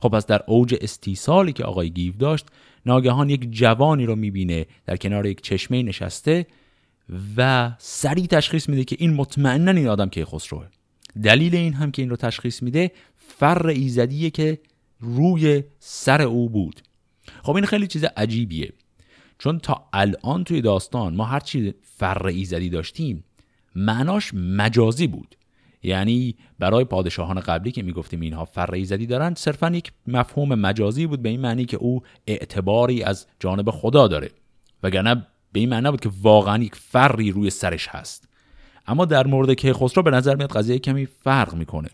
خب 0.00 0.08
پس 0.08 0.26
در 0.26 0.42
اوج 0.46 0.74
استیصالی 0.80 1.52
که 1.52 1.64
آقای 1.64 1.90
گیو 1.90 2.12
داشت 2.16 2.46
ناگهان 2.86 3.30
یک 3.30 3.50
جوانی 3.50 4.06
رو 4.06 4.16
می‌بینه 4.16 4.66
در 4.86 4.96
کنار 4.96 5.26
یک 5.26 5.40
چشمه 5.40 5.82
نشسته 5.82 6.46
و 7.36 7.72
سریع 7.78 8.26
تشخیص 8.26 8.68
میده 8.68 8.84
که 8.84 8.96
این 8.98 9.14
مطمئنا 9.14 9.70
این 9.70 9.88
آدم 9.88 10.08
که 10.08 10.24
خسروه. 10.24 10.66
دلیل 11.22 11.54
این 11.54 11.74
هم 11.74 11.90
که 11.90 12.02
این 12.02 12.10
رو 12.10 12.16
تشخیص 12.16 12.62
میده 12.62 12.90
فر 13.16 13.66
ایزدیه 13.66 14.30
که 14.30 14.58
روی 15.00 15.62
سر 15.78 16.22
او 16.22 16.48
بود. 16.48 16.80
خب 17.42 17.54
این 17.54 17.66
خیلی 17.66 17.86
چیز 17.86 18.04
عجیبیه. 18.04 18.72
چون 19.38 19.58
تا 19.58 19.88
الان 19.92 20.44
توی 20.44 20.60
داستان 20.60 21.14
ما 21.14 21.24
هرچی 21.24 21.74
فر 21.82 22.26
ایزدی 22.26 22.70
داشتیم 22.70 23.24
معناش 23.74 24.34
مجازی 24.34 25.06
بود. 25.06 25.36
یعنی 25.82 26.34
برای 26.58 26.84
پادشاهان 26.84 27.40
قبلی 27.40 27.72
که 27.72 27.82
می‌گفتیم 27.82 28.20
اینها 28.20 28.44
فر 28.44 28.74
ایزدی 28.74 29.06
دارن 29.06 29.34
صرفا 29.34 29.70
یک 29.70 29.92
مفهوم 30.06 30.54
مجازی 30.54 31.06
بود 31.06 31.22
به 31.22 31.28
این 31.28 31.40
معنی 31.40 31.64
که 31.64 31.76
او 31.76 32.02
اعتباری 32.26 33.02
از 33.02 33.26
جانب 33.40 33.70
خدا 33.70 34.08
داره 34.08 34.30
وگرنه 34.82 35.26
به 35.52 35.60
این 35.60 35.68
معنی 35.68 35.90
بود 35.90 36.00
که 36.00 36.10
واقعا 36.22 36.62
یک 36.62 36.74
فری 36.74 37.30
روی 37.30 37.50
سرش 37.50 37.88
هست. 37.88 38.28
اما 38.86 39.04
در 39.04 39.26
مورد 39.26 39.52
کیخسرو 39.52 40.02
به 40.02 40.10
نظر 40.10 40.36
میاد 40.36 40.52
قضیه 40.52 40.78
کمی 40.78 41.06
فرق 41.06 41.54
می‌کنه. 41.54 41.88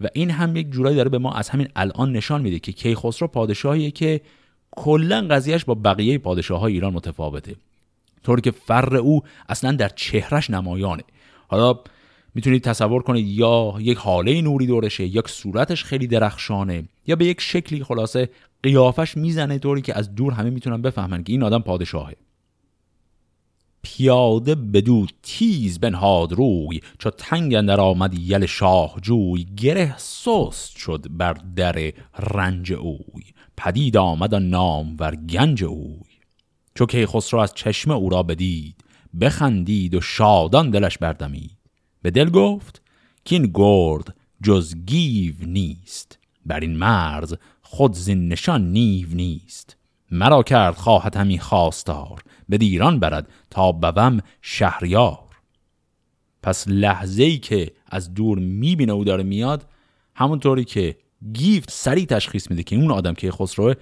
و 0.00 0.08
این 0.12 0.30
هم 0.30 0.56
یک 0.56 0.70
جورایی 0.70 0.96
داره 0.96 1.08
به 1.08 1.18
ما 1.18 1.32
از 1.32 1.48
همین 1.48 1.68
الان 1.76 2.12
نشان 2.12 2.42
میده 2.42 2.58
که 2.58 2.72
کیخسرو 2.72 3.28
پادشاهیه 3.28 3.90
که 3.90 4.20
کلا 4.70 5.26
قضیهش 5.30 5.64
با 5.64 5.74
بقیه 5.74 6.18
پادشاه 6.18 6.60
های 6.60 6.72
ایران 6.72 6.92
متفاوته. 6.92 7.56
طوری 8.22 8.42
که 8.42 8.50
فر 8.50 8.96
او 8.96 9.22
اصلا 9.48 9.72
در 9.72 9.88
چهرش 9.88 10.50
نمایانه. 10.50 11.02
حالا 11.48 11.78
می‌تونید 12.34 12.62
تصور 12.62 13.02
کنید 13.02 13.26
یا 13.26 13.74
یک 13.78 13.98
حاله 13.98 14.42
نوری 14.42 14.66
دورشه 14.66 15.04
یک 15.04 15.28
صورتش 15.28 15.84
خیلی 15.84 16.06
درخشانه 16.06 16.84
یا 17.06 17.16
به 17.16 17.24
یک 17.24 17.40
شکلی 17.40 17.84
خلاصه 17.84 18.30
قیافش 18.62 19.16
می‌زنه 19.16 19.58
طوری 19.58 19.82
که 19.82 19.98
از 19.98 20.14
دور 20.14 20.32
همه 20.32 20.50
می‌تونن 20.50 20.82
بفهمن 20.82 21.24
که 21.24 21.32
این 21.32 21.42
آدم 21.42 21.58
پادشاهه. 21.58 22.16
پیاده 23.82 24.54
بدو 24.54 25.06
تیز 25.22 25.80
بنهاد 25.80 26.32
روی 26.32 26.80
چو 26.98 27.10
تنگ 27.10 27.54
اندر 27.54 27.80
آمد 27.80 28.18
یل 28.18 28.46
شاه 28.46 28.94
جوی 29.02 29.44
گره 29.56 29.98
سست 29.98 30.76
شد 30.76 31.06
بر 31.10 31.32
در 31.32 31.92
رنج 32.18 32.72
اوی. 32.72 33.24
پدید 33.56 33.96
آمد 33.96 34.34
نام 34.34 34.96
ور 34.98 35.16
گنج 35.16 35.64
اوی. 35.64 36.00
چو 36.74 36.86
که 36.86 37.06
خسرو 37.06 37.40
از 37.40 37.54
چشم 37.54 37.90
او 37.90 38.08
را 38.08 38.22
بدید 38.22 38.84
بخندید 39.20 39.94
و 39.94 40.00
شادان 40.00 40.70
دلش 40.70 40.98
بردمید. 40.98 41.61
به 42.02 42.10
دل 42.10 42.30
گفت 42.30 42.82
که 43.24 43.36
این 43.36 43.50
گرد 43.54 44.16
جز 44.42 44.74
گیو 44.86 45.34
نیست. 45.46 46.18
بر 46.46 46.60
این 46.60 46.76
مرز 46.76 47.34
خود 47.62 47.92
زین 47.92 48.28
نشان 48.28 48.72
نیو 48.72 49.08
نیست. 49.14 49.76
مرا 50.10 50.42
کرد 50.42 50.74
خواهد 50.74 51.16
همی 51.16 51.38
خواستار. 51.38 52.22
به 52.48 52.58
دیران 52.58 52.98
برد 52.98 53.28
تا 53.50 53.72
بوم 53.72 54.20
شهریار. 54.42 55.18
پس 56.42 56.68
لحظه 56.68 57.22
ای 57.22 57.38
که 57.38 57.72
از 57.86 58.14
دور 58.14 58.38
می‌بینه 58.38 58.92
او 58.92 59.04
داره 59.04 59.22
میاد 59.22 59.66
همونطوری 60.14 60.64
که 60.64 60.96
گیفت 61.32 61.70
سریع 61.70 62.04
تشخیص 62.04 62.50
میده 62.50 62.62
که 62.62 62.76
اون 62.76 62.90
آدم 62.90 63.14
که 63.14 63.30
خسروه 63.30 63.74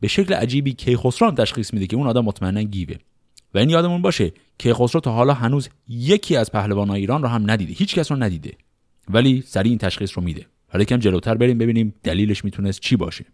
به 0.00 0.08
شکل 0.08 0.34
عجیبی 0.34 0.72
کیخسرو 0.72 1.30
تشخیص 1.30 1.74
میده 1.74 1.86
که 1.86 1.96
اون 1.96 2.06
آدم 2.06 2.24
مطمئنا 2.24 2.62
گیوه. 2.62 2.96
و 3.54 3.58
این 3.58 3.70
یادمون 3.70 4.02
باشه 4.02 4.32
کیخسرو 4.58 5.00
تا 5.00 5.12
حالا 5.12 5.34
هنوز 5.34 5.68
یکی 5.88 6.36
از 6.36 6.52
پهلوانان 6.52 6.96
ایران 6.96 7.22
رو 7.22 7.28
هم 7.28 7.50
ندیده. 7.50 7.72
هیچ 7.72 7.94
کس 7.94 8.12
رو 8.12 8.22
ندیده. 8.22 8.52
ولی 9.08 9.42
سریع 9.46 9.70
این 9.70 9.78
تشخیص 9.78 10.12
رو 10.18 10.22
میده. 10.22 10.46
حالا 10.68 10.82
یکم 10.82 10.96
جلوتر 10.96 11.34
بریم 11.34 11.58
ببینیم 11.58 11.94
دلیلش 12.02 12.44
می‌تونست 12.44 12.80
چی 12.80 12.96
باشه. 12.96 13.24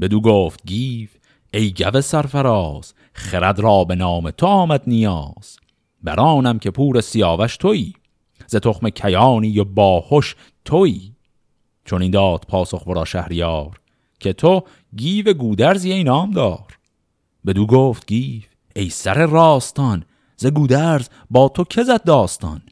بدو 0.00 0.20
گفت 0.20 0.66
گیو 0.66 1.08
ای 1.54 1.72
گوه 1.72 2.00
سرفراز 2.00 2.94
خرد 3.12 3.60
را 3.60 3.84
به 3.84 3.94
نام 3.94 4.30
تو 4.30 4.46
آمد 4.46 4.82
نیاز. 4.86 5.58
برانم 6.02 6.58
که 6.58 6.70
پور 6.70 7.00
سیاوش 7.00 7.56
تویی. 7.56 7.92
ز 8.46 8.56
تخم 8.56 8.88
کیانی 8.88 9.58
و 9.58 9.64
باهوش 9.64 10.36
تویی. 10.64 11.16
چون 11.84 12.02
این 12.02 12.10
داد 12.10 12.44
پاسخ 12.48 12.86
ورا 12.86 13.04
شهریار 13.04 13.80
که 14.20 14.32
تو 14.32 14.62
گیو 14.96 15.32
گودرزی 15.32 15.92
ای 15.92 16.04
نام 16.04 16.30
دار 16.30 16.78
بدو 17.46 17.66
گفت 17.66 18.06
گیو 18.06 18.42
ای 18.76 18.90
سر 18.90 19.26
راستان 19.26 20.04
ز 20.36 20.46
گودرز 20.46 21.08
با 21.30 21.48
تو 21.48 21.64
که 21.64 21.82
زد 21.82 22.04
داستان؟ 22.04 22.62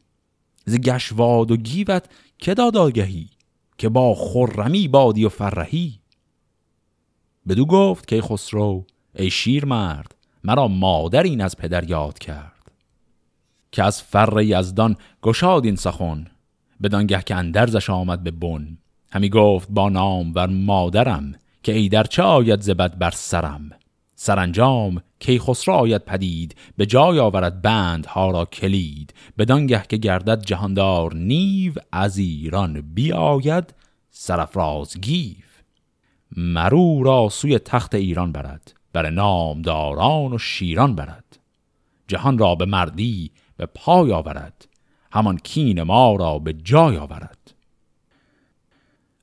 ز 0.67 0.77
گشواد 0.77 1.51
و 1.51 1.57
گیوت 1.57 2.05
که 2.39 2.55
داد 2.55 2.77
آگهی 2.77 3.31
که 3.79 3.89
با 3.89 4.15
خرمی 4.15 4.89
بادی 4.89 5.25
و 5.25 5.29
فرهی؟ 5.29 6.01
بدو 7.49 7.67
گفت 7.67 8.09
که 8.09 8.23
خسرو 8.23 8.85
ای 9.15 9.31
شیر 9.31 9.65
مرد 9.65 10.15
مرا 10.45 10.69
مادر 10.69 11.23
این 11.23 11.41
از 11.41 11.57
پدر 11.57 11.91
یاد 11.91 12.19
کرد. 12.19 12.73
که 13.73 13.83
از 13.83 14.03
فر 14.03 14.43
یزدان 14.43 14.97
گشاد 15.23 15.65
این 15.65 15.77
سخن 15.77 16.27
بدانگه 16.83 17.23
که 17.23 17.35
اندرزش 17.35 17.91
آمد 17.91 18.23
به 18.23 18.31
بن. 18.31 18.79
همی 19.13 19.29
گفت 19.29 19.69
با 19.71 19.89
نام 19.89 20.33
و 20.35 20.47
مادرم 20.47 21.35
که 21.63 21.73
ای 21.73 21.89
در 21.89 22.05
چه 22.05 22.23
آید 22.23 22.61
زبد 22.61 22.99
بر 22.99 23.11
سرم؟ 23.11 23.71
سرانجام 24.15 25.03
کی 25.21 25.39
خسرو 25.39 25.75
آید 25.75 26.05
پدید 26.05 26.55
به 26.77 26.87
جای 26.87 27.19
آورد 27.19 27.63
بند 27.63 28.07
ها 28.07 28.31
را 28.31 28.45
کلید. 28.45 29.15
بدانگه 29.39 29.85
که 29.89 29.97
گردد 29.97 30.43
جهاندار 30.43 31.15
نیو 31.15 31.73
از 31.93 32.19
ایران 32.19 32.81
بیاید 32.81 33.75
سرفراز 34.11 35.01
گیو. 35.01 35.37
مرو 36.37 37.03
را 37.03 37.29
سوی 37.29 37.59
تخت 37.59 37.95
ایران 37.95 38.33
برد 38.33 38.75
بر 38.93 39.11
نامداران 39.11 40.33
و 40.33 40.39
شیران 40.39 40.95
برد. 40.95 41.39
جهان 42.09 42.39
را 42.39 42.55
به 42.55 42.65
مردی 42.65 43.31
به 43.57 43.67
پای 43.67 44.13
آورد 44.13 44.69
همان 45.13 45.39
کین 45.39 45.83
ما 45.83 46.17
را 46.17 46.39
به 46.39 46.53
جای 46.53 46.97
آورد. 46.97 47.55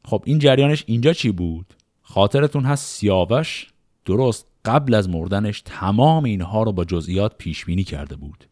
خب 0.06 0.24
این 0.26 0.40
جریانش 0.40 0.84
اینجا 0.88 1.14
چی 1.14 1.32
بود؟ 1.32 1.74
خاطرتون 2.02 2.66
هست 2.66 2.86
سیاوش 2.86 3.68
درست 4.06 4.47
قبل 4.66 4.94
از 4.94 5.10
مردنش 5.10 5.62
تمام 5.62 6.24
اینها 6.24 6.64
رو 6.64 6.72
با 6.72 6.86
جزئیات 6.86 7.38
پیش 7.38 7.66
بینی 7.66 7.84
کرده 7.84 8.16
بود 8.16 8.48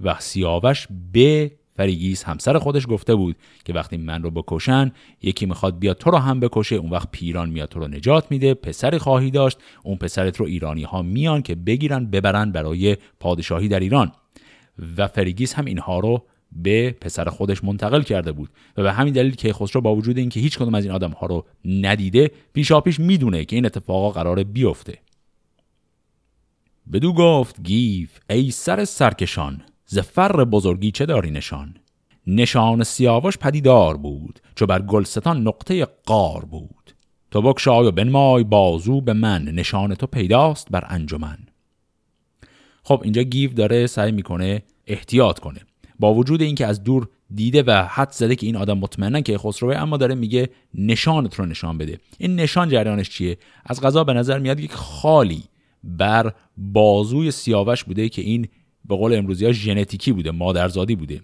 و 0.00 0.16
سیاوش 0.18 0.88
به 1.12 1.52
فریگیس 1.76 2.24
همسر 2.24 2.58
خودش 2.58 2.86
گفته 2.88 3.14
بود 3.14 3.36
که 3.64 3.72
وقتی 3.72 3.96
من 3.96 4.22
رو 4.22 4.30
بکشن 4.30 4.92
یکی 5.22 5.46
می‌خواد 5.46 5.78
بیاد 5.78 5.98
تو 5.98 6.10
رو 6.10 6.18
هم 6.18 6.40
بکشه 6.40 6.76
اون 6.76 6.90
وقت 6.90 7.08
پیران 7.12 7.50
میاد 7.50 7.68
تو 7.68 7.80
رو 7.80 7.88
نجات 7.88 8.30
میده 8.30 8.54
پسری 8.54 8.98
خواهی 8.98 9.30
داشت 9.30 9.58
اون 9.84 9.96
پسرت 9.96 10.36
رو 10.36 10.46
ایرانی 10.46 10.82
ها 10.82 11.02
میان 11.02 11.42
که 11.42 11.54
بگیرن 11.54 12.06
ببرن 12.06 12.52
برای 12.52 12.96
پادشاهی 13.20 13.68
در 13.68 13.80
ایران. 13.80 14.12
و 14.96 15.08
فریگیس 15.08 15.54
هم 15.54 15.64
اینها 15.64 15.98
رو 15.98 16.26
به 16.52 16.96
پسر 17.00 17.24
خودش 17.24 17.64
منتقل 17.64 18.02
کرده 18.02 18.32
بود 18.32 18.50
و 18.76 18.82
به 18.82 18.92
همین 18.92 19.14
دلیل 19.14 19.34
کیخسرو 19.34 19.80
با 19.80 19.94
وجود 19.94 20.18
اینکه 20.18 20.40
هیچ 20.40 20.58
کدوم 20.58 20.74
از 20.74 20.84
این 20.84 20.94
آدم 20.94 21.10
ها 21.10 21.26
رو 21.26 21.44
ندیده 21.64 22.30
پیشاپیش 22.52 23.00
می‌دونه 23.00 23.44
که 23.44 23.56
این 23.56 23.66
اتفاقا 23.66 24.10
قراره 24.10 24.44
بیفته. 24.44 24.98
بدو 26.92 27.12
گفت 27.12 27.62
گیو 27.62 28.20
ای 28.30 28.50
سر 28.50 28.84
سرکشان 28.84 29.62
ز 29.86 29.98
بزرگی 30.50 30.90
چه 30.90 31.06
داری 31.06 31.30
نشان؟ 31.30 31.74
نشان 32.26 32.84
سیاوش 32.84 33.38
پدیدار 33.38 33.96
بود 33.96 34.40
چو 34.54 34.66
بر 34.66 34.82
گلستان 34.82 35.42
نقطه 35.48 35.84
قار 36.06 36.44
بود. 36.44 36.94
تو 37.30 37.42
بکشای 37.42 37.86
و 37.86 37.90
بنمای 37.90 38.44
بازو 38.44 39.00
به 39.00 39.12
من 39.12 39.44
نشان 39.44 39.94
تو 39.94 40.06
پیداست 40.06 40.68
بر 40.70 40.84
انجمن. 40.88 41.38
خب 42.82 43.00
اینجا 43.04 43.22
گیف 43.22 43.54
داره 43.54 43.86
سعی 43.86 44.12
می‌کنه 44.12 44.62
احتیاط 44.86 45.38
کنه. 45.38 45.60
با 45.98 46.14
وجود 46.14 46.42
اینکه 46.42 46.66
از 46.66 46.84
دور 46.84 47.08
دیده 47.34 47.62
و 47.62 47.86
حد 47.90 48.10
زده 48.10 48.36
که 48.36 48.46
این 48.46 48.56
آدم 48.56 48.78
مطمئنا 48.78 49.20
که 49.20 49.38
خسروه 49.38 49.76
اما 49.76 49.96
داره 49.96 50.14
میگه 50.14 50.50
نشانت 50.74 51.34
رو 51.34 51.46
نشان 51.46 51.78
بده. 51.78 51.98
این 52.18 52.36
نشان 52.36 52.68
جریانش 52.68 53.10
چیه؟ 53.10 53.38
از 53.66 53.80
غذا 53.80 54.04
به 54.04 54.12
نظر 54.12 54.38
میاد 54.38 54.60
یک 54.60 54.72
خالی. 54.72 55.44
بر 55.84 56.32
بازوی 56.56 57.30
سیاوش 57.30 57.84
بوده 57.84 58.08
که 58.08 58.22
این 58.22 58.48
به 58.84 58.96
قول 58.96 59.14
امروزی 59.14 59.46
ها 59.46 59.52
ژنتیکی 59.52 60.12
بوده 60.12 60.30
مادرزادی 60.30 60.96
بوده. 60.96 61.20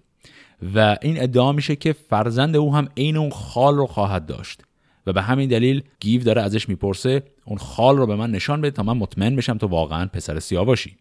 و 0.74 0.96
این 1.02 1.22
ادعا 1.22 1.52
میشه 1.52 1.76
که 1.76 1.92
فرزند 1.92 2.56
او 2.56 2.74
هم 2.74 2.88
عین 2.96 3.16
اون 3.16 3.30
خال 3.30 3.76
رو 3.76 3.86
خواهد 3.86 4.26
داشت. 4.26 4.62
و 5.06 5.12
به 5.12 5.22
همین 5.22 5.48
دلیل 5.48 5.82
گیو 6.00 6.22
داره 6.22 6.42
ازش 6.42 6.68
می‌پرسه 6.68 7.22
اون 7.44 7.58
خال 7.58 7.96
رو 7.96 8.06
به 8.06 8.16
من 8.16 8.30
نشان 8.30 8.60
بده 8.60 8.70
تا 8.70 8.82
من 8.82 8.96
مطمئن 8.96 9.36
بشم 9.36 9.58
تو 9.58 9.66
واقعا 9.66 10.06
پسر 10.06 10.38
سیاوشی. 10.40 10.96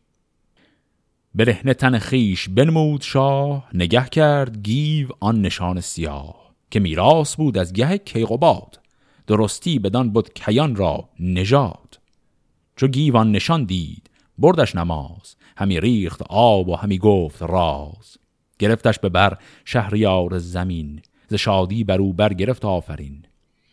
برهنه 1.36 1.74
تن 1.74 1.98
خیش 1.98 2.50
بنمود 2.50 3.02
شاه 3.02 3.70
نگه 3.74 4.06
کرد 4.06 4.58
گیو 4.58 5.08
آن 5.20 5.42
نشان 5.42 5.82
سیاه 5.82 6.56
که 6.72 6.80
میراث 6.80 7.36
بود 7.36 7.58
از 7.58 7.74
گه 7.74 7.98
کیقوباد 7.98 8.80
درستی 9.28 9.80
بدان 9.80 10.12
بد 10.12 10.34
کیان 10.34 10.76
را 10.76 11.10
نژاد. 11.20 11.87
چو 12.78 12.88
گیو 12.88 13.18
آن 13.18 13.32
نشان 13.32 13.64
دید 13.64 14.10
بردش 14.38 14.76
نماز 14.76 15.36
همی 15.58 15.80
ریخت 15.80 16.22
آب 16.30 16.70
و 16.70 16.76
همی 16.76 16.98
گفت 16.98 17.42
راز. 17.42 18.18
گرفتش 18.60 19.00
به 19.00 19.10
بر 19.10 19.38
شهریار 19.66 20.38
زمین 20.38 21.02
ز 21.28 21.34
شادی 21.34 21.84
بر 21.84 21.98
او 21.98 22.14
بر 22.14 22.34
گرفت 22.34 22.66
آفرین. 22.66 23.24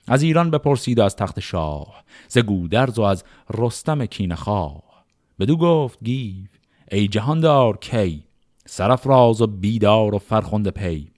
از 0.09 0.23
ایران 0.23 0.51
بپرسید 0.51 1.01
از 1.01 1.17
تخت 1.17 1.41
شاه 1.41 2.05
ز 2.29 2.39
گودرز 2.39 2.99
و 2.99 3.03
از 3.03 3.25
رستم 3.55 4.07
کینخواه 4.07 4.83
بدو 5.39 5.57
گفت 5.57 6.05
گیو 6.05 6.45
ای 6.91 7.09
جهاندار 7.09 7.77
کی 7.77 8.25
سرافراز 9.05 9.41
و 9.41 9.47
بیدار 9.47 10.15
و 10.15 10.19
فرخنده 10.19 10.71
پی. 10.71 11.14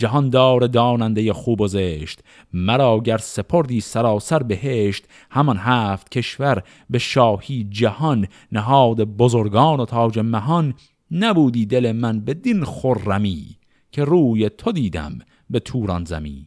جهاندار 0.00 0.66
داننده 0.66 1.32
خوب 1.32 1.60
و 1.60 1.66
زشت. 1.66 2.20
مرا 2.52 3.00
گر 3.00 3.18
سپردی 3.18 3.80
سراسر 3.80 4.42
بهشت 4.42 5.04
همان 5.30 5.56
هفت 5.56 6.08
کشور 6.08 6.62
به 6.90 6.98
شاهی 6.98 7.64
جهان 7.70 8.26
نهاد 8.52 9.00
بزرگان 9.00 9.80
و 9.80 9.84
تاج 9.84 10.18
مهان. 10.18 10.74
نبودی 11.10 11.66
دل 11.66 11.92
من 11.92 12.20
به 12.20 12.34
دین 12.34 12.64
خرمی 12.64 13.56
که 13.92 14.04
روی 14.04 14.48
تو 14.48 14.72
دیدم 14.72 15.18
به 15.50 15.60
توران 15.60 16.04
زمی. 16.04 16.46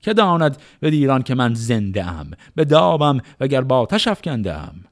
که 0.00 0.14
داند 0.14 0.56
به 0.80 0.90
دیران 0.90 1.22
که 1.22 1.34
من 1.34 1.54
زنده 1.54 2.04
ام 2.04 2.30
به 2.54 2.64
دابم 2.64 3.20
وگر 3.40 3.60
با 3.60 3.88
افکنده 4.06 4.52
ام 4.52 4.84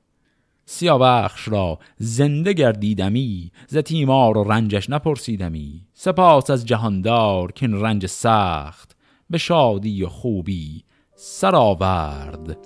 سیاوخش 0.73 1.49
را 1.49 1.79
زنده 1.99 2.53
گردیدمی 2.53 3.53
ز 3.67 3.77
تیمار 3.77 4.39
و 4.39 4.45
رنجش 4.45 4.91
نپرسیدمی. 4.91 5.87
سپاس 5.93 6.51
از 6.51 6.67
جهاندار 6.67 7.53
که 7.53 7.67
رنج 7.67 8.07
سخت 8.07 8.97
به 9.31 9.39
شادی 9.39 10.05
و 10.05 10.09
خوبی 10.09 10.85
سرآورد 11.17 12.59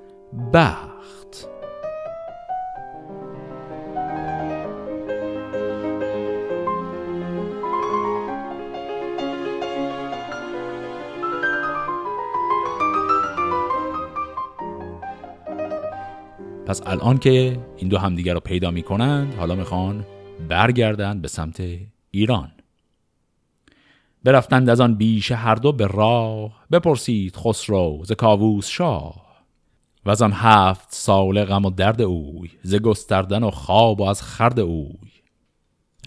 بخت. 0.53 1.16
پس 16.67 16.83
الان 16.87 17.19
که 17.19 17.59
این 17.77 17.89
دو 17.89 17.99
همدیگر 17.99 18.35
رو 18.35 18.41
پیدا 18.41 18.71
می 18.71 18.83
کنند 18.83 19.35
حالا 19.35 19.55
می‌خوان 19.55 20.07
برگردند 20.49 21.23
به 21.23 21.29
سمت 21.29 21.63
ایران. 22.11 22.53
برفتند 24.25 24.71
از 24.71 24.81
آن 24.81 24.95
بیشه 24.95 25.35
هر 25.35 25.55
دو 25.55 25.73
به 25.73 25.87
راه 25.87 26.67
بپرسید 26.73 27.37
خسرو 27.37 28.03
ز 28.05 28.13
کاووس 28.13 28.69
شاه. 28.69 29.27
و 30.05 30.11
از 30.11 30.23
آن 30.23 30.33
هفت 30.33 30.89
سال 30.91 31.45
غم 31.45 31.65
و 31.65 31.71
درد 31.71 32.03
اوی 32.03 32.51
ز 32.63 32.75
گستردن 32.75 33.43
و 33.43 33.51
خواب 33.51 34.01
و 34.01 34.05
از 34.05 34.23
خرد 34.23 34.61
اوی. 34.61 35.11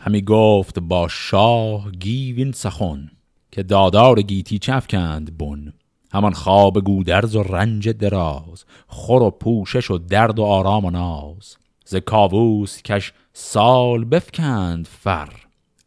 همی 0.02 0.22
گفت 0.22 0.80
با 0.80 1.08
شاه 1.08 1.92
گیوین 1.92 2.52
سخن 2.52 3.12
که 3.52 3.64
دادار 3.64 4.22
گیتی 4.22 4.60
چفکند 4.60 5.38
بن؟ 5.38 5.74
همان 6.14 6.34
خواب 6.34 6.80
گودرز 6.80 7.36
و 7.36 7.44
رنج 7.44 7.90
دراز 7.90 8.66
خور 8.88 9.24
و 9.24 9.32
پوشش 9.32 9.92
و 9.92 9.98
درد 9.98 10.40
و 10.40 10.44
آرام 10.44 10.86
و 10.86 10.90
ناز. 10.90 11.58
ز 11.86 11.96
کاووس 11.96 12.82
کش 12.82 13.14
سال 13.34 14.06
بفکند 14.06 14.88
فر 14.88 15.30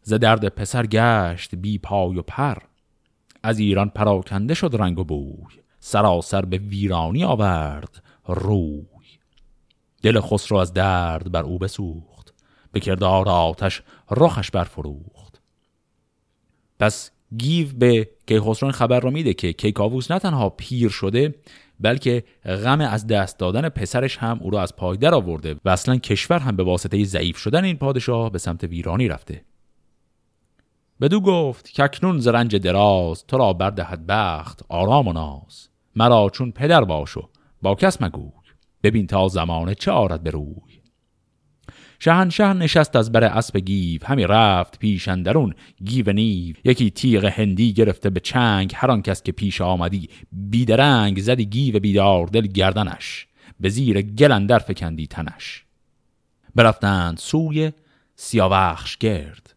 ز 0.01 0.13
درد 0.13 0.47
پسر 0.47 0.85
گشت 0.85 1.55
بی 1.55 1.77
پای 1.77 2.17
و 2.17 2.21
پر. 2.21 2.57
از 3.43 3.59
ایران 3.59 3.89
پراکنده 3.89 4.53
شد 4.53 4.75
رنگ 4.79 4.99
و 4.99 5.03
بوی 5.03 5.53
سراسر 5.79 6.45
به 6.45 6.57
ویرانی 6.57 7.23
آورد 7.23 8.03
روی. 8.25 8.83
دل 10.01 10.19
خسرو 10.19 10.57
از 10.57 10.73
درد 10.73 11.31
بر 11.31 11.43
او 11.43 11.59
بسوخت 11.59 12.33
به 12.71 12.79
کردار 12.79 13.29
آتش 13.29 13.81
رخش 14.11 14.51
برفروخت. 14.51 15.41
پس 16.79 17.11
گیو 17.37 17.67
به 17.77 18.09
کیخسرو 18.27 18.71
خبر 18.71 18.99
رو 18.99 19.11
میده 19.11 19.33
که 19.33 19.53
کیکاووس 19.53 20.11
نه 20.11 20.19
تنها 20.19 20.49
پیر 20.49 20.89
شده 20.89 21.35
بلکه 21.79 22.23
غم 22.45 22.81
از 22.81 23.07
دست 23.07 23.39
دادن 23.39 23.69
پسرش 23.69 24.17
هم 24.17 24.39
او 24.41 24.49
را 24.49 24.61
از 24.61 24.75
پای 24.75 24.97
در 24.97 25.13
آورده 25.13 25.55
و 25.65 25.69
اصلا 25.69 25.97
کشور 25.97 26.39
هم 26.39 26.55
به 26.55 26.63
واسطه 26.63 27.03
ضعیف 27.03 27.37
شدن 27.37 27.63
این 27.63 27.77
پادشاه 27.77 28.31
به 28.31 28.39
سمت 28.39 28.63
ویرانی 28.63 29.07
رفته. 29.07 29.45
بدو 31.01 31.19
گفت 31.19 31.69
کاکنون 31.69 31.83
ز 31.83 32.19
رنج 32.19 32.55
دراز 32.55 33.25
تو 33.27 33.37
را 33.37 33.53
بردهد 33.53 34.05
بخت 34.07 34.61
آرام 34.69 35.07
و 35.07 35.13
ناز. 35.13 35.69
مرا 35.95 36.29
چون 36.33 36.51
پدر 36.51 36.83
باش 36.83 37.17
و 37.17 37.29
با 37.61 37.75
کس 37.75 38.01
مگوی. 38.01 38.31
ببین 38.83 39.07
تا 39.07 39.27
زمانه 39.27 39.75
چه 39.75 39.91
آرد 39.91 40.23
به 40.23 40.29
روی. 40.29 40.72
شهنشه 42.03 42.53
نشست 42.53 42.95
از 42.95 43.11
بر 43.11 43.23
اسب 43.23 43.57
گیو 43.57 44.01
همی 44.05 44.25
رفت 44.27 44.79
پیش 44.79 45.07
اندرون 45.07 45.53
گیو 45.83 46.13
نیو. 46.13 46.55
یکی 46.63 46.89
تیغ 46.89 47.25
هندی 47.25 47.73
گرفته 47.73 48.09
به 48.09 48.19
چنگ 48.19 48.71
هر 48.75 48.91
آن 48.91 49.01
کس 49.01 49.23
که 49.23 49.31
پیش 49.31 49.61
آمدی 49.61 50.09
بیدرنگ 50.31 51.19
زدی 51.19 51.45
گیو 51.45 51.79
بیدار 51.79 52.27
دل 52.27 52.47
گردنش. 52.47 53.27
به 53.59 53.69
زیر 53.69 54.01
گل 54.01 54.31
اندر 54.31 54.59
فکندی 54.59 55.07
تنش. 55.07 55.65
برفتند 56.55 57.17
سوی 57.17 57.71
سیاوخش 58.15 58.97
گرد. 58.97 59.55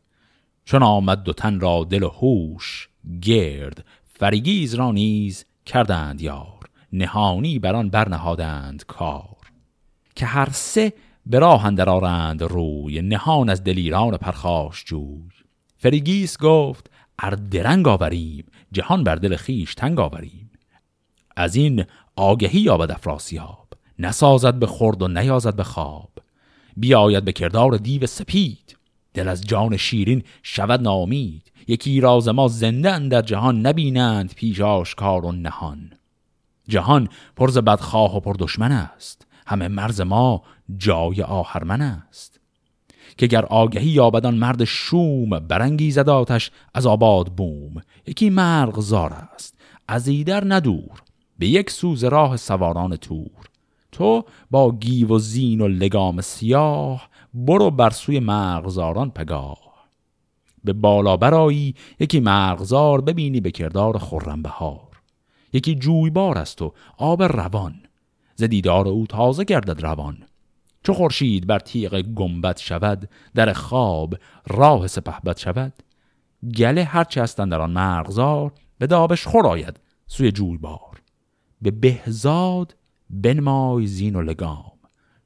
چون 0.64 0.82
آمد 0.82 1.22
دو 1.22 1.32
تن 1.32 1.60
را 1.60 1.86
دل 1.90 2.02
و 2.02 2.08
هوش 2.08 2.88
گرد. 3.22 3.84
فریگیز 4.04 4.74
را 4.74 4.92
نیز 4.92 5.44
کردند 5.66 6.20
یار. 6.20 6.70
نهانی 6.92 7.58
بران 7.58 7.88
برنهادند 7.88 8.84
کار. 8.86 9.36
که 10.16 10.26
هر 10.26 10.48
سه 10.52 10.92
به 11.26 11.38
راه 11.38 11.66
اندر 11.66 12.46
روی 12.46 13.02
نهان 13.02 13.48
از 13.48 13.64
دلیران 13.64 14.16
پرخاش 14.16 14.84
جوی. 14.84 15.28
فریگیس 15.76 16.38
گفت 16.38 16.90
ار 17.18 17.34
درنگ 17.34 17.88
آوریم 17.88 18.44
جهان 18.72 19.04
بر 19.04 19.16
دل 19.16 19.36
خیش 19.36 19.74
تنگ 19.74 20.00
آوریم. 20.00 20.50
از 21.36 21.56
این 21.56 21.84
آگهی 22.16 22.60
یابد 22.60 22.90
افراسیاب 22.90 23.68
نسازد 23.98 24.54
به 24.54 24.66
خورد 24.66 25.02
و 25.02 25.08
نیازد 25.08 25.56
به 25.56 25.64
خواب. 25.64 26.10
بیاید 26.76 27.24
به 27.24 27.32
کردار 27.32 27.76
دیو 27.76 28.06
سپید 28.06 28.76
دل 29.14 29.28
از 29.28 29.46
جان 29.46 29.76
شیرین 29.76 30.22
شود 30.42 30.80
نامید 30.82 31.52
یکی 31.68 32.00
راز 32.00 32.28
ما 32.28 32.48
زنده 32.48 33.08
در 33.08 33.22
جهان 33.22 33.66
نبینند 33.66 34.34
پیش 34.34 34.60
آشکار 34.60 35.24
و 35.24 35.32
نهان. 35.32 35.92
جهان 36.68 37.08
پرز 37.36 37.58
بدخواه 37.58 38.16
و 38.16 38.20
پر 38.20 38.34
دشمن 38.38 38.72
است. 38.72 39.25
همه 39.46 39.68
مرز 39.68 40.00
ما 40.00 40.42
جای 40.76 41.22
آهرمن 41.22 41.80
است. 41.82 42.40
که 43.16 43.26
گر 43.26 43.44
آگهی 43.44 43.88
یابدان 43.88 44.34
مرد 44.34 44.64
شوم 44.64 45.38
برنگی 45.38 45.90
زداتش 45.90 46.50
از 46.74 46.86
آباد 46.86 47.26
بوم. 47.26 47.82
یکی 48.06 48.30
مرغزار 48.30 49.12
است 49.12 49.58
از 49.88 50.08
ایدر 50.08 50.42
ندور 50.54 51.02
به 51.38 51.46
یک 51.46 51.70
سوز 51.70 52.04
راه 52.04 52.36
سواران 52.36 52.96
تور. 52.96 53.46
تو 53.92 54.24
با 54.50 54.72
گیو 54.72 55.08
و 55.08 55.18
زین 55.18 55.60
و 55.60 55.68
لگام 55.68 56.20
سیاه 56.20 57.08
برو 57.34 57.70
بر 57.70 57.90
سوی 57.90 58.20
مرغزاران 58.20 59.10
پگاه. 59.10 59.58
به 60.64 60.72
بالا 60.72 61.16
برایی 61.16 61.74
یکی 62.00 62.20
مرغزار 62.20 63.00
ببینی 63.00 63.40
به 63.40 63.50
کردار 63.50 63.98
خرم 63.98 64.42
بهار. 64.42 64.88
یکی 65.52 65.74
جویبار 65.74 66.38
است 66.38 66.62
و 66.62 66.72
آب 66.98 67.22
روان. 67.22 67.74
ز 68.36 68.42
دیدار 68.42 68.88
او 68.88 69.06
تازه 69.06 69.44
گردد 69.44 69.82
روان. 69.82 70.18
چو 70.82 70.92
خورشید 70.92 71.46
بر 71.46 71.58
تیغ 71.58 72.02
گنبد 72.02 72.58
شود 72.58 73.08
در 73.34 73.52
خواب 73.52 74.14
راه 74.46 74.86
سپهبد 74.86 75.36
شود. 75.36 75.72
گله 76.56 76.84
هرچه 76.84 77.22
هستند 77.22 77.50
در 77.50 77.60
آن 77.60 77.70
مرغزار 77.70 78.52
به 78.78 78.86
دابش 78.86 79.26
خور 79.26 79.46
آید 79.46 79.80
سوی 80.06 80.32
جویبار 80.32 81.02
به 81.62 81.70
بهزاد 81.70 82.76
بنمای 83.10 83.86
زین 83.86 84.16
و 84.16 84.22
لگام. 84.22 84.72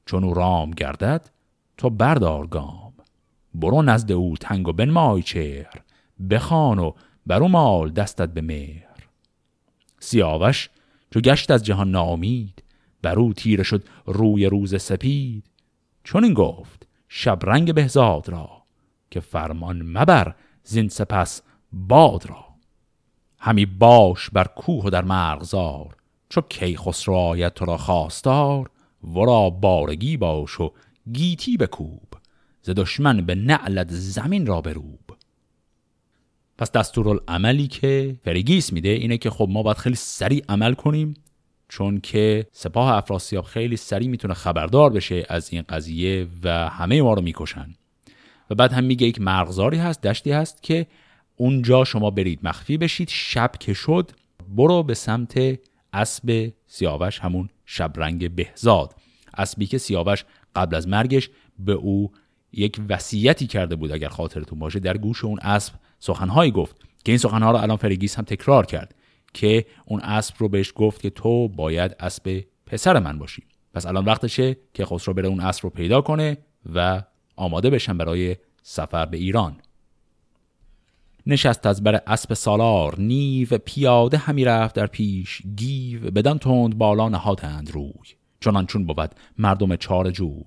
چون 0.05 0.23
او 0.23 0.33
رام 0.33 0.71
گردد 0.71 1.29
تو 1.77 1.89
بردار 1.89 2.47
گام. 2.47 2.93
برو 3.53 3.81
نزد 3.81 4.11
او 4.11 4.37
تنگ 4.37 4.67
و 4.67 4.73
بنمای 4.73 5.21
چهر. 5.21 5.81
بخوان 6.29 6.79
و 6.79 6.91
برو 7.25 7.47
مال 7.47 7.91
دستت 7.91 8.29
به 8.29 8.41
مهر. 8.41 9.07
سیاوش 9.99 10.69
چو 11.13 11.19
گشت 11.19 11.51
از 11.51 11.63
جهان 11.63 11.91
ناامید 11.91 12.60
بر 13.01 13.19
او 13.19 13.33
تیره 13.33 13.63
شد 13.63 13.83
روی 14.05 14.45
روز 14.45 14.81
سپید. 14.81 15.43
چون 16.03 16.23
این 16.23 16.33
گفت 16.33 16.87
شبرنگ 17.09 17.73
بهزاد 17.73 18.29
را 18.29 18.63
که 19.11 19.19
فرمان 19.19 19.81
مبر 19.81 20.35
زین 20.63 20.89
سپس 20.89 21.41
باد 21.73 22.25
را. 22.25 22.45
همی 23.39 23.65
باش 23.65 24.29
بر 24.29 24.47
کوه 24.47 24.85
و 24.85 24.89
در 24.89 25.03
مرغزار 25.03 25.95
چو 26.29 26.41
کی 26.41 26.77
خسرو 26.77 27.15
آید 27.15 27.53
تو 27.53 27.65
را 27.65 27.77
خواستار 27.77 28.69
ورا 29.03 29.49
بارگی 29.49 30.17
باش 30.17 30.59
و 30.59 30.71
گیتی 31.13 31.57
بکوب 31.57 32.07
ز 32.61 32.69
دشمن 32.69 33.25
به 33.25 33.35
نعلت 33.35 33.91
زمین 33.91 34.45
را 34.45 34.61
بروب. 34.61 34.99
پس 36.57 36.71
دستورالعملی 36.71 37.67
که 37.67 38.19
فریگیس 38.23 38.73
میده 38.73 38.89
اینه 38.89 39.17
که 39.17 39.29
خب 39.29 39.47
ما 39.49 39.63
باید 39.63 39.77
خیلی 39.77 39.95
سریع 39.95 40.43
عمل 40.49 40.73
کنیم 40.73 41.13
چون 41.71 41.99
که 41.99 42.47
سپاه 42.51 42.93
افراسیاب 42.93 43.45
خیلی 43.45 43.77
سریع 43.77 44.07
می‌تونه 44.07 44.33
خبردار 44.33 44.89
بشه 44.89 45.25
از 45.29 45.53
این 45.53 45.63
قضیه 45.69 46.27
و 46.43 46.69
همه 46.69 47.01
ما 47.01 47.13
رو 47.13 47.21
می‌کشن. 47.21 47.73
و 48.49 48.55
بعد 48.55 48.73
هم 48.73 48.83
میگه 48.83 49.07
یک 49.07 49.21
مرغزاری 49.21 49.77
هست 49.77 50.01
دشتی 50.01 50.31
هست 50.31 50.63
که 50.63 50.87
اونجا 51.35 51.83
شما 51.83 52.09
برید 52.09 52.39
مخفی 52.43 52.77
بشید 52.77 53.09
شب 53.11 53.51
که 53.59 53.73
شد 53.73 54.11
برو 54.55 54.83
به 54.83 54.93
سمت 54.93 55.59
اسب 55.93 56.53
سیاوش 56.67 57.19
همون 57.19 57.49
شبرنگ 57.65 58.35
بهزاد. 58.35 58.95
اسبی 59.37 59.65
که 59.65 59.77
سیاوش 59.77 60.25
قبل 60.55 60.75
از 60.75 60.87
مرگش 60.87 61.29
به 61.59 61.73
او 61.73 62.11
یک 62.53 62.81
وصیتی 62.89 63.47
کرده 63.47 63.75
بود 63.75 63.91
اگر 63.91 64.09
خاطرتون 64.09 64.59
باشه 64.59 64.79
در 64.79 64.97
گوش 64.97 65.25
اون 65.25 65.39
اسب 65.39 65.73
سخنهایی 65.99 66.51
گفت 66.51 66.75
که 67.03 67.11
این 67.11 67.17
سخنها 67.17 67.51
رو 67.51 67.57
الان 67.57 67.77
فرگیس 67.77 68.15
هم 68.15 68.25
تکرار 68.25 68.65
کرد. 68.65 68.95
که 69.33 69.65
اون 69.85 70.01
اسب 70.01 70.35
رو 70.37 70.49
بهش 70.49 70.73
گفت 70.75 71.01
که 71.01 71.09
تو 71.09 71.47
باید 71.47 71.95
اسب 71.99 72.43
پسر 72.65 72.99
من 72.99 73.19
باشی. 73.19 73.43
پس 73.73 73.85
الان 73.85 74.05
وقتشه 74.05 74.57
که 74.73 74.85
خسرو 74.85 75.13
بره 75.13 75.27
اون 75.27 75.39
اسب 75.39 75.63
رو 75.63 75.69
پیدا 75.69 76.01
کنه 76.01 76.37
و 76.73 77.03
آماده 77.35 77.69
بشن 77.69 77.97
برای 77.97 78.35
سفر 78.63 79.05
به 79.05 79.17
ایران. 79.17 79.57
نشست 81.25 81.65
از 81.65 81.83
بر 81.83 82.01
اسب 82.07 82.33
سالار 82.33 82.99
نیو 82.99 83.57
پیاده 83.57 84.17
همی 84.17 84.45
رفت 84.45 84.75
در 84.75 84.87
پیش 84.87 85.41
گیو 85.55 86.11
بدان 86.11 86.39
تند 86.39 86.77
بالا 86.77 87.09
نهادند 87.09 87.71
روی. 87.71 87.91
چنان 88.39 88.65
چون 88.65 88.85
بود 88.85 89.15
مردم 89.37 89.75
چار 89.75 90.11
جوی. 90.11 90.43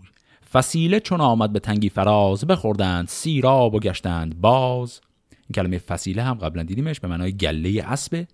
فسیله 0.52 1.00
چون 1.00 1.20
آمد 1.20 1.52
به 1.52 1.60
تنگی 1.60 1.88
فراز 1.88 2.44
بخوردند 2.44 3.08
سیراب 3.08 3.74
و 3.74 3.80
گشتند 3.80 4.40
باز. 4.40 5.00
این 5.30 5.54
کلمه 5.54 5.78
فسیله 5.78 6.22
هم 6.22 6.34
قبلا 6.34 6.62
دیدیمش 6.62 7.00
به 7.00 7.08
معنای 7.08 7.32
گله 7.32 7.84
اسب. 7.86 8.26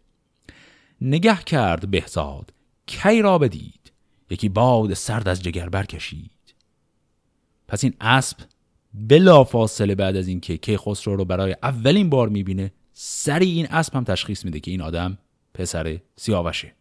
نگه 1.01 1.37
کرد 1.37 1.91
بهزاد 1.91 2.53
کی 2.87 3.23
را 3.23 3.39
بدید؟ 3.39 3.93
یکی 4.31 4.49
باد 4.49 4.95
سرد 4.95 5.29
از 5.29 5.43
جگر 5.43 5.69
برکشید. 5.69 6.55
پس 7.69 7.85
این 7.85 7.95
اسب 8.01 8.37
بلا 8.95 9.45
فاصله 9.45 9.95
بعد 9.95 10.17
از 10.17 10.29
اینکه 10.29 10.57
کی 10.57 10.77
خسرو 10.77 11.17
رو 11.17 11.25
برای 11.25 11.57
اولین 11.63 12.11
بار 12.11 12.29
می‌بینه 12.29 12.73
سری 12.93 13.51
این 13.51 13.67
اسب 13.67 13.97
هم 13.97 14.05
تشخیص 14.05 14.45
میده 14.45 14.61
که 14.61 14.71
این 14.71 14.81
آدم 14.81 15.19
پسر 15.55 15.99
سیاوشه. 16.17 16.73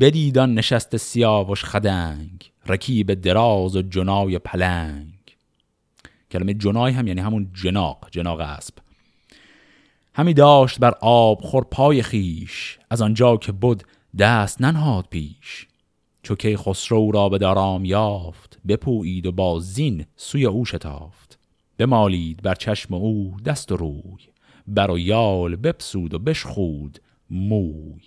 بدیدان 0.00 0.54
نشست 0.54 0.96
سیاوش 0.96 1.64
خدنگ 1.64 2.52
رکیب 2.66 3.14
دراز 3.14 3.76
و 3.76 3.82
جنای 3.82 4.38
پلنگ. 4.38 5.36
کلمه 6.30 6.54
جنای 6.54 6.92
هم 6.92 7.06
یعنی 7.06 7.20
همون 7.20 7.50
جناق 7.54 8.08
جناق 8.10 8.40
اسب. 8.40 8.74
همی 10.18 10.34
داشت 10.34 10.80
بر 10.80 10.94
آب 11.00 11.40
خور 11.40 11.64
پای 11.64 12.02
خیش 12.02 12.78
از 12.90 13.02
آنجا 13.02 13.36
که 13.36 13.52
بود 13.52 13.82
دست 14.18 14.62
ننهاد 14.62 15.06
پیش. 15.10 15.66
چو 16.22 16.34
خسرو 16.56 17.10
را 17.10 17.28
به 17.28 17.38
دارام 17.38 17.84
یافت 17.84 18.58
بپویید 18.68 19.26
و 19.26 19.32
با 19.32 19.60
زین 19.60 20.06
سوی 20.16 20.46
او 20.46 20.64
شتافت. 20.64 21.38
بمالید 21.78 22.42
بر 22.42 22.54
چشم 22.54 22.94
او 22.94 23.36
دست 23.44 23.72
و 23.72 23.76
روی 23.76 24.18
بر 24.66 24.90
و 24.90 24.98
یال 24.98 25.56
بپسود 25.56 26.14
و 26.14 26.18
بشخود 26.18 26.98
موی. 27.30 28.00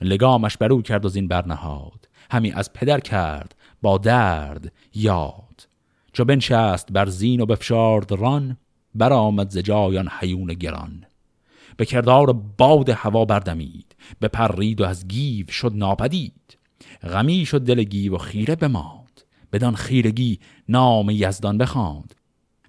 لگامش 0.00 0.56
برو 0.56 0.82
کرد 0.82 1.04
و 1.04 1.08
زین 1.08 1.28
برنهاد 1.28 2.08
همی 2.30 2.52
از 2.52 2.72
پدر 2.72 3.00
کرد 3.00 3.54
با 3.82 3.98
درد 3.98 4.72
یاد. 4.94 5.68
چو 6.12 6.24
بنشست 6.24 6.92
بر 6.92 7.06
زین 7.06 7.40
و 7.40 7.46
بفشارد 7.46 8.12
ران 8.12 8.56
برآمد 8.94 9.50
ز 9.50 9.58
جایان 9.58 10.08
حیون 10.20 10.54
گران. 10.54 11.06
به 11.76 11.84
کردار 11.84 12.32
باد 12.32 12.88
هوا 12.88 13.24
بردمید 13.24 13.96
به 14.20 14.28
پرید 14.28 14.80
و 14.80 14.84
از 14.84 15.08
گیو 15.08 15.46
شد 15.50 15.72
ناپدید. 15.74 16.58
غمی 17.02 17.46
شد 17.46 17.60
دل 17.60 17.82
گیو 17.82 18.14
و 18.14 18.18
خیره 18.18 18.56
بماند 18.56 19.20
بدان 19.52 19.74
خیرگی 19.74 20.38
نام 20.68 21.10
یزدان 21.10 21.58
بخواند. 21.58 22.14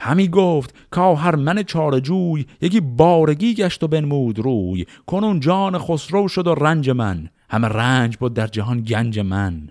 همی 0.01 0.27
گفت 0.27 0.75
که 0.95 1.01
هر 1.01 1.35
من 1.35 1.63
چارجوی 1.63 2.45
یکی 2.61 2.79
بارگی 2.79 3.53
گشت 3.53 3.83
و 3.83 3.87
بنمود 3.87 4.39
روی. 4.39 4.85
کنون 5.05 5.39
جان 5.39 5.77
خسرو 5.77 6.27
شد 6.27 6.47
و 6.47 6.55
رنج 6.55 6.89
من 6.89 7.29
همه 7.49 7.67
رنج 7.67 8.17
بود 8.17 8.33
در 8.33 8.47
جهان 8.47 8.81
گنج 8.81 9.19
من. 9.19 9.69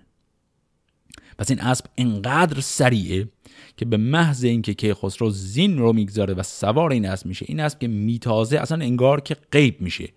پس 1.39 1.51
این 1.51 1.61
اسب 1.61 1.85
اینقدر 1.95 2.61
سریعه 2.61 3.29
که 3.77 3.85
به 3.85 3.97
محض 3.97 4.45
اینکه 4.45 4.75
که 4.75 4.95
خسرو 4.95 5.31
زین 5.31 5.79
رو 5.79 5.93
می‌گذاره 5.93 6.35
و 6.35 6.43
سوار 6.43 6.93
این 6.93 7.07
اسب 7.07 7.27
میشه 7.27 7.47
این 7.49 7.61
اسب 7.61 7.79
که 7.79 7.89
میتازه 7.89 8.59
اصلا 8.59 8.85
انگار 8.85 9.21
که 9.21 9.37
غیب 9.53 9.81
میشه 9.81 10.09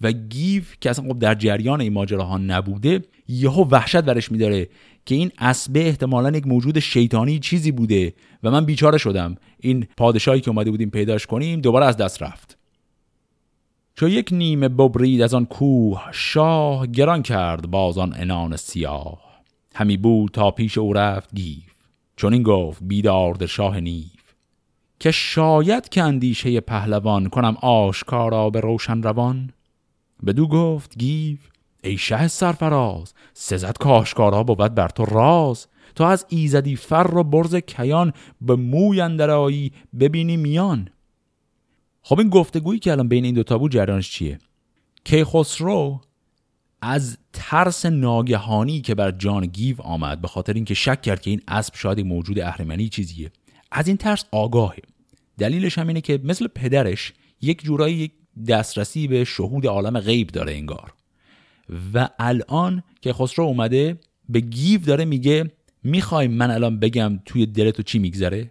و 0.00 0.12
گیف 0.12 0.76
که 0.80 0.90
اصلا 0.90 1.08
خب 1.08 1.18
در 1.18 1.34
جریان 1.34 1.80
این 1.80 1.92
ماجراها 1.92 2.38
نبوده 2.38 3.02
یهو 3.28 3.64
وحشت 3.70 4.02
برش 4.02 4.32
میداره 4.32 4.68
که 5.06 5.14
این 5.14 5.30
اسبه 5.38 5.86
احتمالا 5.86 6.36
یک 6.36 6.46
موجود 6.46 6.78
شیطانی 6.78 7.38
چیزی 7.38 7.72
بوده 7.72 8.14
و 8.42 8.50
من 8.50 8.64
بیچاره 8.64 8.98
شدم. 8.98 9.36
این 9.60 9.86
پادشاهی 9.96 10.40
که 10.40 10.50
اومده 10.50 10.70
بودیم 10.70 10.90
پیداش 10.90 11.26
کنیم 11.26 11.60
دوباره 11.60 11.86
از 11.86 11.96
دست 11.96 12.22
رفت. 12.22 12.58
چو 13.94 14.08
یک 14.08 14.28
نیمه 14.32 14.68
ببرید 14.68 15.22
از 15.22 15.34
آن 15.34 15.46
کوه 15.46 16.02
شاه 16.12 16.86
گران 16.86 17.22
کرد 17.22 17.70
بازان 17.70 18.14
انان 18.16 18.56
سیاه. 18.56 19.26
همی 19.74 19.96
بود 19.96 20.30
تا 20.30 20.50
پیش 20.50 20.78
او 20.78 20.92
رفت 20.92 21.34
گیو. 21.34 21.75
چنین 22.16 22.42
گفت 22.42 22.82
بیدار 22.82 23.25
دل 23.25 23.46
شاه 23.46 23.80
نیو 23.80 24.34
که 25.00 25.10
شاید 25.10 25.88
که 25.88 26.02
اندیشه 26.02 26.60
پهلوان 26.60 27.28
کنم 27.28 27.56
آشکارا 27.62 28.50
به 28.50 28.60
روشن 28.60 29.02
روان؟ 29.02 29.50
بدو 30.26 30.48
گفت 30.48 30.98
گیو 30.98 31.36
ای 31.84 31.98
شه 31.98 32.28
سرفراز 32.28 33.14
سزد 33.32 33.82
آشکارا 33.82 34.42
بود 34.42 34.74
بر 34.74 34.88
تو 34.88 35.04
راز. 35.04 35.66
تو 35.94 36.04
از 36.04 36.26
ایزدی 36.28 36.76
فر 36.76 37.10
و 37.14 37.24
برز 37.24 37.56
کیان 37.56 38.12
به 38.40 38.56
موی 38.56 39.00
اندر 39.00 39.36
آیی 39.36 39.72
ببینی 40.00 40.36
میان. 40.36 40.88
خب 42.02 42.18
این 42.18 42.28
گفتگویی 42.28 42.78
که 42.78 42.92
الان 42.92 43.08
بین 43.08 43.24
این 43.24 43.34
دوتا 43.34 43.58
بود 43.58 43.72
جریانش 43.72 44.10
چیه؟ 44.10 44.38
کیخسرو 45.04 46.00
از 46.88 47.18
ترس 47.32 47.86
ناگهانی 47.86 48.80
که 48.80 48.94
بر 48.94 49.10
جان 49.10 49.46
گیو 49.46 49.82
آمد 49.82 50.20
به 50.20 50.28
خاطر 50.28 50.52
اینکه 50.52 50.74
شک 50.74 51.02
کرد 51.02 51.20
که 51.20 51.30
این 51.30 51.40
اسب 51.48 51.74
شاید 51.76 52.00
موجود 52.00 52.38
اهریمنی 52.38 52.88
چیزیه. 52.88 53.30
از 53.72 53.88
این 53.88 53.96
ترس 53.96 54.24
آگاهه. 54.32 54.82
دلیلش 55.38 55.78
هم 55.78 55.88
اینه 55.88 56.00
که 56.00 56.20
مثل 56.24 56.46
پدرش 56.46 57.12
یک 57.40 57.62
جورایی 57.62 57.96
یک 57.96 58.12
دسترسی 58.48 59.08
به 59.08 59.24
شهود 59.24 59.66
عالم 59.66 60.00
غیب 60.00 60.26
داره 60.26 60.52
انگار. 60.52 60.94
و 61.94 62.08
الان 62.18 62.82
که 63.00 63.12
خسرو 63.12 63.44
اومده 63.44 63.98
به 64.28 64.40
گیو 64.40 64.80
داره 64.80 65.04
میگه 65.04 65.50
می‌خوای 65.84 66.28
من 66.28 66.50
الان 66.50 66.80
بگم 66.80 67.20
توی 67.24 67.46
دلتو 67.46 67.82
چی 67.82 67.98
میگذره؟ 67.98 68.50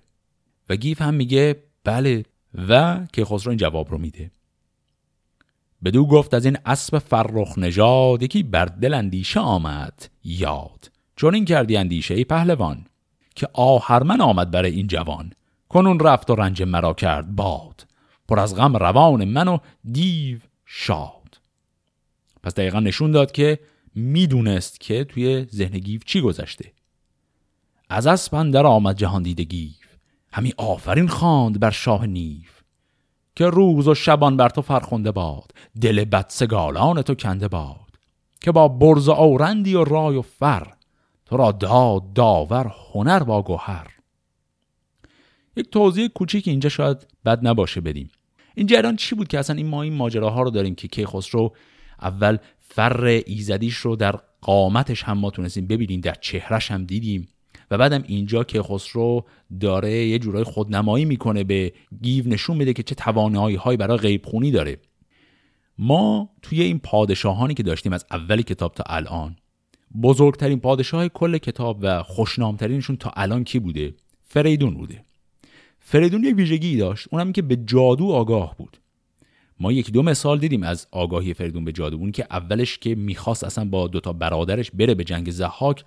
و 0.70 0.76
گیو 0.76 1.02
هم 1.02 1.14
میگه 1.14 1.56
بله. 1.84 2.24
و 2.70 3.00
که 3.14 3.26
خسرو 3.26 3.50
این 3.50 3.58
جواب 3.58 3.92
رو 3.92 3.98
میده. 3.98 4.32
بدو 5.84 6.06
گفت 6.06 6.34
از 6.34 6.46
این 6.46 6.58
اسب 6.66 7.00
فرخ 7.00 7.58
نژاد 7.58 8.24
یکی 8.24 8.44
بر 8.44 8.66
دل 8.66 8.94
اندیشه 8.94 9.40
آمد 9.40 10.10
یاد. 10.24 10.92
چون 11.16 11.36
این 11.36 11.46
کردی 11.46 11.78
اندیشه 11.78 12.14
ای 12.14 12.24
پهلوان 12.24 12.86
که 13.36 13.48
آهرمن 13.54 14.22
آمد 14.22 14.52
برای 14.52 14.72
این 14.72 14.88
جوان. 14.88 15.34
کنون 15.70 16.00
رفت 16.00 16.30
و 16.30 16.36
رنج 16.36 16.64
مرا 16.64 16.94
کرد 16.94 17.36
باد. 17.36 17.88
پر 18.28 18.40
از 18.40 18.56
غم 18.56 18.78
روان 18.78 19.26
من 19.26 19.48
و 19.48 19.58
دیو 19.92 20.40
شاد. 20.66 21.40
پس 22.44 22.56
دقیقا 22.56 22.80
نشون 22.80 23.12
داد 23.12 23.32
که 23.32 23.60
می‌دونست 23.96 24.80
که 24.80 25.04
توی 25.04 25.46
ذهن 25.54 25.80
گیو 25.80 26.02
چی 26.06 26.22
گذشته. 26.22 26.72
از 27.90 28.08
اسپن 28.08 28.52
در 28.52 28.66
آمد 28.66 28.98
جهان 28.98 29.24
دیده 29.24 29.44
گیو. 29.44 29.72
همی 30.32 30.54
آفرین 30.58 31.08
خواند 31.08 31.60
بر 31.60 31.72
شاه 31.72 32.06
نیف 32.06 32.55
که 33.36 33.46
روز 33.46 33.88
و 33.88 33.96
شبان 33.96 34.38
بر 34.38 34.50
تو 34.50 34.62
فرخنده 34.62 35.12
باد 35.12 35.52
دل 35.82 36.06
بدسگالان 36.06 37.02
تو 37.02 37.16
کنده 37.16 37.48
باد. 37.48 37.86
که 38.42 38.52
با 38.52 38.68
برز 38.68 39.08
و 39.08 39.12
اورندی 39.12 39.76
و 39.76 39.84
رای 39.84 40.18
و 40.18 40.22
فر 40.22 40.68
تو 41.26 41.38
را 41.38 41.52
داد 41.52 42.14
داور 42.14 42.74
هنر 42.94 43.20
با 43.20 43.42
گوهر. 43.42 43.88
یک 45.58 45.70
توضیح 45.70 46.08
کوچیک 46.08 46.48
اینجا 46.48 46.70
شاید 46.70 46.98
بد 47.26 47.48
نباشه 47.48 47.82
بدیم 47.82 48.10
این 48.56 48.68
جریان 48.68 48.96
چی 48.96 49.16
بود 49.16 49.28
که 49.28 49.40
اصلا 49.40 49.56
این 49.56 49.68
ما 49.68 49.82
این 49.82 49.94
ماجراها 49.94 50.42
رو 50.42 50.50
داریم 50.50 50.76
که 50.76 50.88
کیخسرو 50.88 51.56
اول 52.02 52.38
فر 52.60 53.04
ایزدیش 53.26 53.76
رو 53.76 53.96
در 53.96 54.20
قامتش 54.42 55.04
هم 55.04 55.18
ما 55.18 55.30
تونستیم 55.30 55.68
ببینیم 55.68 56.02
در 56.02 56.14
چهرش 56.14 56.72
هم 56.72 56.86
دیدیم. 56.86 57.28
و 57.72 57.78
بعدم 57.78 58.04
اینجا 58.08 58.44
که 58.44 58.62
خسرو 58.62 59.26
داره 59.60 60.08
یه 60.08 60.20
جورای 60.20 60.44
خودنمایی 60.44 61.06
می‌کنه 61.06 61.44
به 61.44 61.74
گیو 62.02 62.28
نشون 62.28 62.58
میده 62.58 62.74
که 62.74 62.84
چه 62.84 62.96
توانایی 62.96 63.56
هایی 63.56 63.78
برای 63.78 63.98
غیبخونی 63.98 64.52
داره. 64.52 64.78
ما 65.78 66.30
توی 66.42 66.62
این 66.62 66.80
پادشاهانی 66.80 67.54
که 67.54 67.64
داشتیم 67.64 67.94
از 67.94 68.06
اولی 68.12 68.44
کتاب 68.44 68.74
تا 68.74 68.84
الان 68.88 69.36
بزرگترین 70.02 70.60
پادشاه 70.60 71.08
کل 71.08 71.38
کتاب 71.38 71.78
و 71.82 72.04
خوشنامترینشون 72.04 72.96
تا 72.96 73.12
الان 73.16 73.44
کی 73.44 73.60
بوده؟ 73.60 73.94
فریدون 74.24 74.74
بوده. 74.74 75.06
فریدون 75.80 76.24
یک 76.24 76.36
ویژگی 76.36 76.78
داشت 76.78 77.08
اونم 77.12 77.32
که 77.32 77.42
به 77.42 77.56
جادو 77.56 78.12
آگاه 78.12 78.56
بود. 78.58 78.78
ما 79.60 79.72
یک 79.72 79.92
دو 79.92 80.04
مثال 80.04 80.40
دیدیم 80.40 80.64
از 80.64 80.88
آگاهی 80.92 81.34
فریدون 81.34 81.66
به 81.66 81.72
جادو. 81.72 82.12
که 82.12 82.28
اولش 82.32 82.78
که 82.78 82.96
می‌خواست 82.96 83.44
اصلا 83.44 83.66
با 83.66 83.88
دوتا 83.88 84.14
برادرش 84.14 84.72
بره 84.72 84.96
به 84.96 85.04
جنگ 85.04 85.32
زحاک 85.32 85.84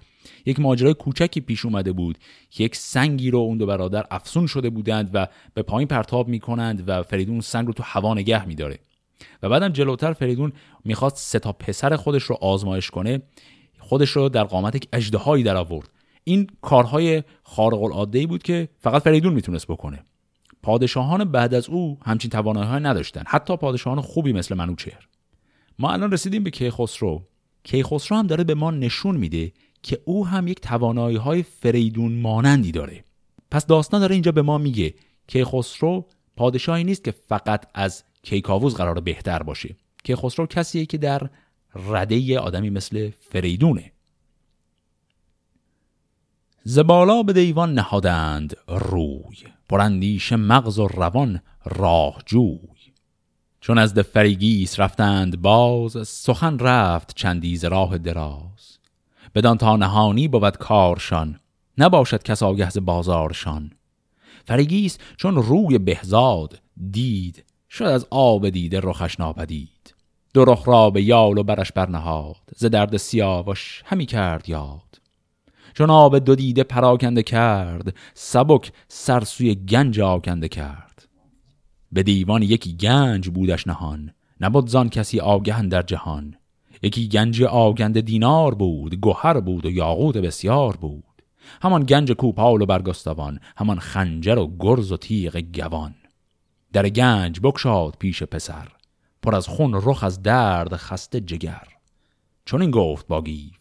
یک 0.47 0.61
ماجرای 0.61 0.95
کوچکی 0.95 1.41
پیش 1.41 1.65
اومده 1.65 1.93
بود. 1.93 2.19
که 2.51 2.65
یک 2.65 2.77
سنگی 2.77 3.31
رو 3.31 3.39
اون 3.39 3.59
دو 3.59 3.67
برادر 3.67 4.07
افسون 4.11 4.47
شده 4.47 4.71
بودند 4.71 5.11
و 5.15 5.27
به 5.55 5.63
پایین 5.63 5.89
پرتاب 5.89 6.29
می‌کنند 6.29 6.89
و 6.89 7.03
فریدون 7.03 7.41
سنگ 7.41 7.67
رو 7.67 7.73
تو 7.73 7.83
هوا 7.83 8.15
نگه 8.15 8.47
میداره. 8.47 8.79
و 9.43 9.49
بعدم 9.49 9.69
جلوتر 9.69 10.13
فریدون 10.13 10.53
می‌خواست 10.85 11.17
سه 11.17 11.39
تا 11.39 11.53
پسر 11.53 11.97
خودش 11.97 12.23
رو 12.23 12.39
آزمایش 12.41 12.91
کنه 12.91 13.23
خودش 13.79 14.11
رو 14.11 14.29
در 14.29 14.45
قامت 14.45 14.77
یک 14.77 14.89
اژدهایی 14.93 15.45
در 15.45 15.57
آورد 15.57 15.89
این 16.25 16.47
کارهای 16.61 17.23
خارق 17.43 17.83
العاده 17.83 18.27
بود 18.27 18.43
که 18.43 18.69
فقط 18.79 19.03
فریدون 19.03 19.33
می‌تونست 19.33 19.67
بکنه. 19.67 20.05
پادشاهان 20.63 21.25
بعد 21.25 21.55
از 21.55 21.69
او 21.69 21.99
همچین 22.05 22.31
توانایی 22.31 22.85
نداشتن 22.85 23.23
حتی 23.27 23.57
پادشاهان 23.57 24.01
خوبی 24.01 24.33
مثل 24.33 24.55
منوچهر 24.55 25.09
ما 25.79 25.93
الان 25.93 26.13
رسیدیم 26.13 26.43
به 26.43 26.51
کیخسرو. 26.51 27.23
کیخسرو 27.65 28.19
هم 28.19 28.27
داره 28.27 28.45
به 28.45 28.55
ما 28.55 28.71
نشون 28.71 29.17
میده 29.17 29.53
که 29.83 30.01
او 30.05 30.27
هم 30.27 30.49
یک 30.49 30.61
توانایی 30.61 31.17
های 31.17 31.43
فریدون 31.43 32.21
مانندی 32.21 32.73
داره. 32.73 33.05
پس 33.51 33.67
داستان 33.67 34.01
داره 34.01 34.15
اینجا 34.15 34.33
به 34.33 34.43
ما 34.43 34.59
میگه 34.59 34.95
کیخسرو 35.27 36.07
پادشاهی 36.37 36.85
نیست 36.85 37.05
که 37.05 37.11
فقط 37.11 37.67
از 37.75 38.05
کیکاووز 38.23 38.75
قرار 38.75 39.01
بهتر 39.01 39.43
باشه. 39.43 39.77
کیخسرو 40.05 40.47
کسیه 40.47 40.87
که 40.87 40.99
در 40.99 41.31
رده 41.75 42.39
آدمی 42.39 42.71
مثل 42.71 43.11
فریدونه. 43.21 43.93
زبالا 46.71 47.23
به 47.23 47.33
دیوان 47.33 47.75
نهادند 47.75 48.57
روی 48.69 49.37
پراندیش 49.69 50.33
مغز 50.33 50.79
و 50.79 50.89
روان 50.89 51.41
راه 51.65 52.23
جوی 52.27 52.59
چون 53.61 53.79
از 53.79 53.95
فرنگیس 53.95 54.81
رفتند 54.81 55.43
باز 55.43 56.09
سخن 56.09 56.59
رفت 56.59 57.15
چندی 57.15 57.57
ز 57.57 57.65
راه 57.65 57.99
دراز. 57.99 58.79
بدان 59.35 59.59
تا 59.59 59.77
نهانی 59.77 60.29
بود 60.29 60.57
کارشان 60.57 61.41
نباشد 61.79 62.23
کس 62.23 62.43
آگه 62.43 62.64
ز 62.64 62.71
بازارشان. 62.81 63.71
فرنگیس 64.45 64.99
چون 65.17 65.37
روی 65.37 65.79
بهزاد 65.79 66.61
دید 66.91 67.45
شد 67.71 67.85
از 67.85 68.07
آب 68.11 68.49
دیده 68.49 68.81
رخش 68.81 69.21
ناپدید. 69.21 69.95
دو 70.35 70.45
رخ 70.45 70.69
را 70.69 70.91
به 70.91 71.03
یال 71.03 71.39
و 71.39 71.43
برش 71.43 71.73
برنهاد 71.73 72.51
ز 72.57 72.65
درد 72.65 72.97
سیاوش 72.97 73.83
همی 73.87 74.07
کرد 74.07 74.49
یاد. 74.49 74.98
چو 75.79 75.91
آب 75.91 76.19
دو 76.19 76.35
دیده 76.35 76.63
پراکنده 76.63 77.23
کرد 77.23 77.95
سبک 78.15 78.73
سر 78.89 79.15
سوی 79.15 79.55
گنج 79.55 80.01
آکنده 80.01 80.49
کرد. 80.49 81.09
به 81.93 82.03
دیوان 82.03 82.43
یکی 82.43 82.77
گنج 82.77 83.29
بودش 83.29 83.67
نهان 83.67 84.11
نبود 84.41 84.69
زان 84.69 84.89
کسی 84.89 85.21
آگهن 85.21 85.69
در 85.69 85.83
جهان. 85.83 86.35
یکی 86.83 87.09
گنج 87.09 87.43
آگند 87.43 88.01
دینار 88.01 88.55
بود 88.55 88.95
گوهر 88.95 89.41
بود 89.41 89.67
و 89.67 89.71
یاقوت 89.71 90.17
بسیار 90.17 90.77
بود. 90.77 91.23
همان 91.63 91.85
گنج 91.85 92.13
کوپال 92.13 92.63
و 92.63 92.67
برگستوان 92.67 93.41
همان 93.57 93.79
خنجر 93.79 94.39
و 94.39 94.57
گرز 94.59 94.93
و 94.93 94.97
تیغ 94.97 95.37
گوان. 95.37 95.95
در 96.73 96.89
گنج 96.89 97.41
بکشاد 97.43 97.97
پیش 97.99 98.23
پسر 98.23 98.69
پر 99.23 99.35
از 99.35 99.49
خون 99.49 99.75
رخ 99.75 100.05
از 100.05 100.23
درد 100.23 100.77
خسته 100.77 101.21
جگر. 101.21 101.69
چون 102.45 102.63
این 102.63 102.71
گفت 102.71 103.07
با 103.07 103.23
گیف 103.23 103.59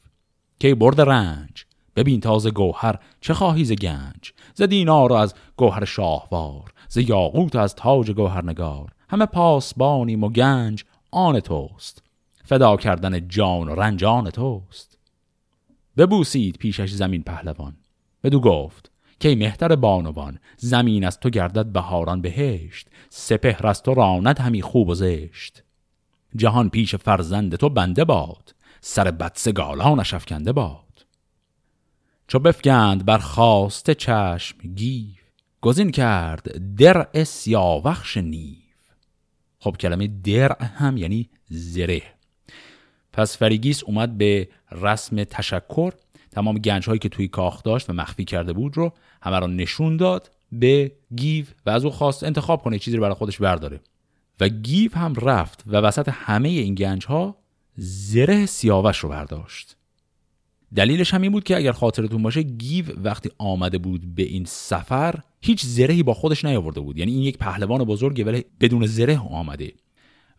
که 0.60 0.76
برد 0.76 1.02
رنج؟ 1.02 1.67
ببین 1.98 2.20
تازه 2.20 2.52
گوهر 2.52 3.00
چه 3.22 3.34
خواهی 3.34 3.66
ز 3.66 3.72
گنج 3.72 4.34
ز 4.54 4.62
دینار 4.62 5.14
از 5.14 5.34
گوهر 5.56 5.86
شاهوار 5.86 6.74
ز 6.90 6.98
یاقوت 6.98 7.56
از 7.56 7.76
تاج 7.76 8.12
گوهرنگار. 8.12 8.92
همه 9.10 9.26
پاسبانیم 9.26 10.24
و 10.24 10.30
گنج 10.30 10.84
آن 11.12 11.40
توست 11.40 12.04
فدا 12.46 12.78
کردن 12.78 13.28
جان 13.28 13.70
و 13.70 13.76
رنج 13.76 14.04
آن 14.04 14.30
توست. 14.30 14.98
ببوسید 15.98 16.58
پیشش 16.58 16.90
زمین 16.90 17.24
پهلوان 17.24 17.78
بدو 18.24 18.40
گفت 18.40 18.92
که 19.20 19.36
مهتر 19.36 19.76
بانوان 19.76 20.40
زمین 20.58 21.06
از 21.06 21.20
تو 21.20 21.30
گردد 21.30 21.66
بهاران 21.66 22.22
بهشت 22.22 22.88
سپهر 23.10 23.68
از 23.68 23.84
تو 23.84 23.94
راند 23.94 24.40
همی 24.40 24.62
خوب 24.62 24.90
و 24.90 24.96
زشت. 24.96 25.64
جهان 26.36 26.70
پیش 26.70 26.96
فرزند 26.96 27.56
تو 27.56 27.70
بنده 27.70 28.06
باد 28.06 28.56
سر 28.82 29.12
بدسگالانش 29.12 30.14
افکنده 30.14 30.54
باد. 30.54 30.87
چو 32.28 32.40
بفگند 32.40 33.06
بر 33.06 33.18
خواسته 33.18 33.96
چشم 33.96 34.58
گیف 34.76 35.22
گزین 35.62 35.92
کرد 35.92 36.76
درع 36.76 37.24
سیاوخش 37.24 38.18
نیف 38.18 38.58
خب 39.60 39.76
کلمه 39.80 40.08
درع 40.08 40.64
هم 40.64 40.98
یعنی 40.98 41.30
زره. 41.50 42.02
پس 43.14 43.38
فرنگیس 43.38 43.84
اومد 43.84 44.18
به 44.18 44.50
رسم 44.72 45.24
تشکر 45.24 45.94
تمام 46.32 46.58
گنج 46.58 46.88
هایی 46.88 47.00
که 47.00 47.10
توی 47.10 47.28
کاخ 47.28 47.64
داشت 47.64 47.90
و 47.90 47.94
مخفی 47.94 48.26
کرده 48.26 48.54
بود 48.54 48.78
رو 48.78 48.94
همه 49.22 49.40
را 49.40 49.48
نشون 49.48 49.98
داد 49.98 50.32
به 50.52 50.92
گیو 51.16 51.46
و 51.66 51.70
از 51.70 51.86
او 51.86 51.92
خواست 51.92 52.24
انتخاب 52.24 52.62
کنه 52.62 52.80
چیزی 52.80 52.98
رو 52.98 53.04
برای 53.04 53.16
خودش 53.16 53.42
برداره. 53.42 53.82
و 54.40 54.50
گیو 54.50 54.96
هم 54.96 55.14
رفت 55.16 55.64
و 55.68 55.76
وسط 55.76 56.10
همه 56.14 56.50
این 56.50 56.76
گنج 56.76 57.06
ها 57.06 57.38
زره 57.76 58.46
سیاوش 58.46 58.98
رو 58.98 59.10
برداشت. 59.10 59.77
دلیلش 60.76 61.14
هم 61.14 61.22
این 61.22 61.32
بود 61.32 61.44
که 61.44 61.58
اگر 61.58 61.72
خاطرتون 61.72 62.24
باشه 62.24 62.42
گیو 62.42 62.86
وقتی 63.04 63.30
آمده 63.38 63.78
بود 63.78 64.16
به 64.16 64.24
این 64.24 64.46
سفر 64.46 65.20
هیچ 65.42 65.66
زرهی 65.66 66.04
با 66.04 66.14
خودش 66.14 66.46
نیاورده 66.46 66.80
بود. 66.80 66.98
یعنی 66.98 67.12
این 67.12 67.24
یک 67.24 67.38
پهلوان 67.38 67.84
بزرگه 67.84 68.24
ولی 68.24 68.46
بدون 68.60 68.86
زره 68.86 69.20
آمده. 69.20 69.74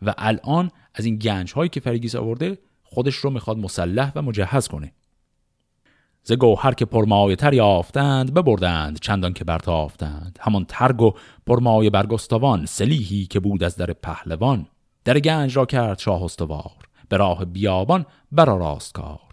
و 0.01 0.13
الان 0.17 0.71
از 0.95 1.05
این 1.05 1.15
گنج 1.15 1.53
هایی 1.53 1.69
که 1.69 1.79
فریگیس 1.79 2.15
آورده 2.15 2.57
خودش 2.83 3.15
رو 3.15 3.29
می‌خواد 3.29 3.57
مسلح 3.57 4.11
و 4.15 4.21
مجهز 4.21 4.67
کنه. 4.67 4.93
ز 6.23 6.31
گوهر 6.31 6.73
که 6.73 6.85
پرمایه 6.85 7.35
تر 7.35 7.53
یافتند 7.53 8.33
ببردند 8.33 8.99
چندان 8.99 9.33
که 9.33 9.43
برتافتند. 9.43 10.39
همان 10.41 10.65
ترگ 10.65 11.01
و 11.01 11.13
پرمایه 11.47 11.89
برگستوان 11.89 12.65
سلیحی 12.65 13.25
که 13.25 13.39
بود 13.39 13.63
از 13.63 13.75
در 13.75 13.93
پهلوان. 13.93 14.65
در 15.03 15.19
گنج 15.19 15.57
را 15.57 15.65
کرد 15.65 15.99
شاه 15.99 16.23
استوار. 16.23 16.71
به 17.09 17.17
راه 17.17 17.45
بیابان 17.45 18.05
برا 18.31 18.57
راست 18.57 18.93
کار 18.93 19.28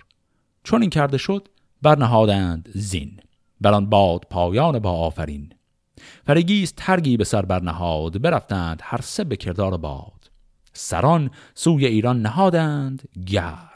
چون 0.66 0.80
این 0.80 0.90
کرده 0.90 1.18
شد 1.18 1.48
برنهادند 1.82 2.68
زین 2.74 3.20
بران 3.60 3.90
باد 3.90 4.24
پایان 4.30 4.78
با 4.78 4.92
آفرین. 4.92 5.52
فرگیز 6.26 6.74
ترگی 6.76 7.16
به 7.16 7.24
سر 7.24 7.42
برنهاد 7.42 8.22
برفتند 8.22 8.80
هر 8.82 9.00
سه 9.00 9.24
به 9.24 9.36
کردار 9.36 9.76
باد. 9.76 10.30
سران 10.72 11.30
سوی 11.54 11.86
ایران 11.86 12.22
نهادند 12.22 13.08
گرم 13.26 13.70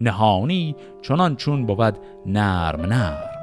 نهانی 0.00 0.76
چنان 1.02 1.36
چون 1.36 1.66
بود 1.66 1.98
نرم 2.26 2.80
نرم. 2.80 3.37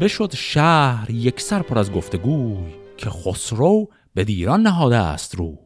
بشد 0.00 0.34
شهر 0.34 1.10
یک 1.10 1.40
سر 1.40 1.62
پر 1.62 1.78
از 1.78 1.92
گفتگوی 1.92 2.74
که 2.96 3.10
خسرو 3.10 3.88
به 4.14 4.24
دیران 4.24 4.62
نهاده 4.62 4.96
است 4.96 5.34
روی. 5.34 5.56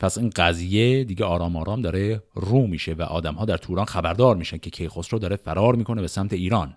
پس 0.00 0.18
این 0.18 0.30
قضیه 0.36 1.04
دیگه 1.04 1.24
آرام 1.24 1.56
آرام 1.56 1.80
داره 1.80 2.22
رو 2.34 2.66
میشه 2.66 2.92
و 2.92 3.02
آدم 3.02 3.34
ها 3.34 3.44
در 3.44 3.56
توران 3.56 3.84
خبردار 3.86 4.36
میشن 4.36 4.58
که 4.58 4.70
کیخسرو 4.70 5.18
داره 5.18 5.36
فرار 5.36 5.74
می‌کنه 5.74 6.00
به 6.00 6.08
سمت 6.08 6.32
ایران. 6.32 6.74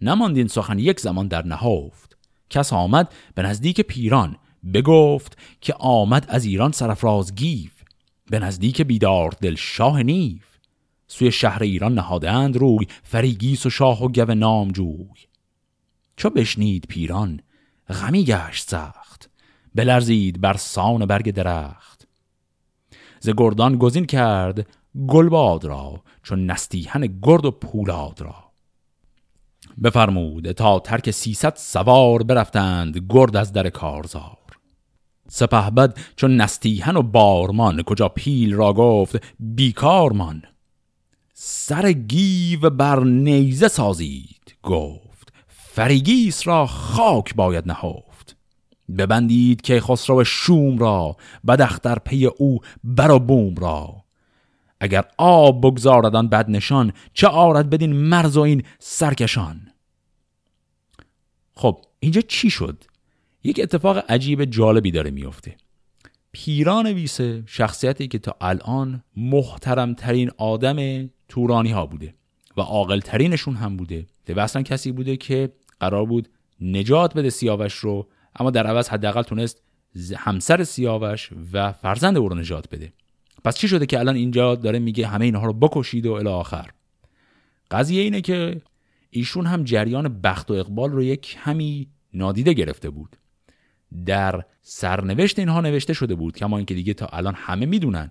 نماندین 0.00 0.48
سخن 0.48 0.78
یک 0.78 1.00
زمان 1.00 1.28
در 1.28 1.46
نهافت. 1.46 2.18
کس 2.50 2.72
آمد 2.72 3.14
به 3.34 3.42
نزدیک 3.42 3.80
پیران 3.80 4.36
بگفت 4.74 5.38
که 5.60 5.74
آمد 5.78 6.26
از 6.28 6.44
ایران 6.44 6.72
سرفراز 6.72 7.34
گیف 7.34 7.72
به 8.30 8.38
نزدیک 8.38 8.82
بیدار 8.82 9.34
دل 9.40 9.54
شاه 9.54 10.02
نیف. 10.02 10.47
سوی 11.08 11.32
شهر 11.32 11.62
ایران 11.62 11.94
نهادند 11.94 12.56
روی 12.56 12.86
فریگیس 13.02 13.66
و 13.66 13.70
شاه 13.70 14.04
و 14.04 14.08
گو 14.08 14.34
نامجوی. 14.34 15.08
چو 16.16 16.30
بشنید 16.30 16.86
پیران 16.88 17.40
غمی 17.88 18.24
گشت 18.24 18.70
سخت 18.70 19.30
بلرزید 19.74 20.40
بر 20.40 20.56
سان 20.56 21.06
برگ 21.06 21.30
درخت. 21.30 22.08
ز 23.20 23.30
گردان 23.36 23.78
گزین 23.78 24.04
کرد 24.04 24.66
گلباد 25.08 25.64
را 25.64 26.02
چون 26.22 26.46
نستیهن 26.46 27.18
گرد 27.22 27.44
و 27.44 27.50
پولاد 27.50 28.20
را. 28.20 28.34
بفرمود 29.82 30.52
تا 30.52 30.78
ترک 30.78 31.10
سیصد 31.10 31.56
سوار 31.56 32.22
برفتند 32.22 33.06
گرد 33.08 33.36
از 33.36 33.52
در 33.52 33.70
کارزار. 33.70 34.38
سپهبد 35.28 35.98
چون 36.16 36.36
نستیهن 36.36 36.96
و 36.96 37.02
بارمان 37.02 37.82
کجا 37.82 38.08
پیل 38.08 38.54
را 38.54 38.72
گفت 38.72 39.22
بیکارمان. 39.40 40.42
سر 41.40 41.92
گیو 41.92 42.70
بر 42.70 43.00
نیزه 43.00 43.68
سازید 43.68 44.56
گفت 44.62 45.32
فرنگیس 45.48 46.46
را 46.46 46.66
خاک 46.66 47.34
باید 47.34 47.66
نهفت. 47.66 48.36
ببندید 48.98 49.60
کیخسرو 49.60 50.24
شوم 50.24 50.78
را 50.78 51.16
بداختر 51.46 51.98
پی 51.98 52.26
او 52.26 52.60
بر 52.84 53.10
و 53.10 53.18
بوم 53.18 53.54
را. 53.54 54.04
اگر 54.80 55.04
آب 55.18 55.66
بگذارد 55.66 56.12
آن 56.12 56.28
بد 56.28 56.50
نشان 56.50 56.92
چه 57.14 57.26
آرد 57.26 57.70
بدین 57.70 57.92
مرز 57.92 58.36
و 58.36 58.40
این 58.40 58.62
سرکشان؟ 58.78 59.60
خب 61.54 61.84
اینجا 62.00 62.20
چی 62.20 62.50
شد؟ 62.50 62.84
یک 63.44 63.60
اتفاق 63.62 64.10
عجیب 64.10 64.44
جالبی 64.44 64.90
داره 64.90 65.10
میفته 65.10 65.56
پیران 66.32 66.86
ویسه 66.86 67.42
شخصیتی 67.46 68.08
که 68.08 68.18
تا 68.18 68.36
الان 68.40 69.02
محترم 69.16 69.94
ترین 69.94 70.30
آدم 70.38 71.08
تورانی 71.28 71.70
ها 71.70 71.86
بوده 71.86 72.14
و 72.56 72.60
عاقل 72.60 73.00
ترینشون 73.00 73.54
هم 73.54 73.76
بوده. 73.76 74.06
و 74.28 74.40
اصلا 74.40 74.62
کسی 74.62 74.92
بوده 74.92 75.16
که 75.16 75.52
قرار 75.80 76.06
بود 76.06 76.28
نجات 76.60 77.14
بده 77.14 77.30
سیاوش 77.30 77.74
رو 77.74 78.08
اما 78.36 78.50
در 78.50 78.66
عوض 78.66 78.88
حداقل 78.88 79.22
تونست 79.22 79.62
همسر 80.16 80.64
سیاوش 80.64 81.30
و 81.52 81.72
فرزند 81.72 82.16
او 82.16 82.28
رو 82.28 82.34
نجات 82.34 82.68
بده. 82.68 82.92
پس 83.44 83.56
چی 83.56 83.68
شده 83.68 83.86
که 83.86 83.98
الان 83.98 84.16
اینجا 84.16 84.54
داره 84.54 84.78
میگه 84.78 85.06
همه 85.06 85.24
اینها 85.24 85.46
رو 85.46 85.52
بکشید 85.52 86.06
و 86.06 86.12
الی 86.12 86.28
آخر؟ 86.28 86.70
قضیه 87.70 88.02
اینه 88.02 88.20
که 88.20 88.60
ایشون 89.10 89.46
هم 89.46 89.64
جریان 89.64 90.20
بخت 90.20 90.50
و 90.50 90.54
اقبال 90.54 90.90
رو 90.90 91.02
یک 91.02 91.20
کمی 91.20 91.88
نادیده 92.14 92.52
گرفته 92.52 92.90
بود. 92.90 93.16
در 94.06 94.44
سرنوشت 94.62 95.38
اینها 95.38 95.60
نوشته 95.60 95.92
شده 95.92 96.14
بود 96.14 96.36
کما 96.36 96.56
اینکه 96.56 96.74
دیگه 96.74 96.94
تا 96.94 97.06
الان 97.06 97.34
همه 97.36 97.66
می‌دونن 97.66 98.10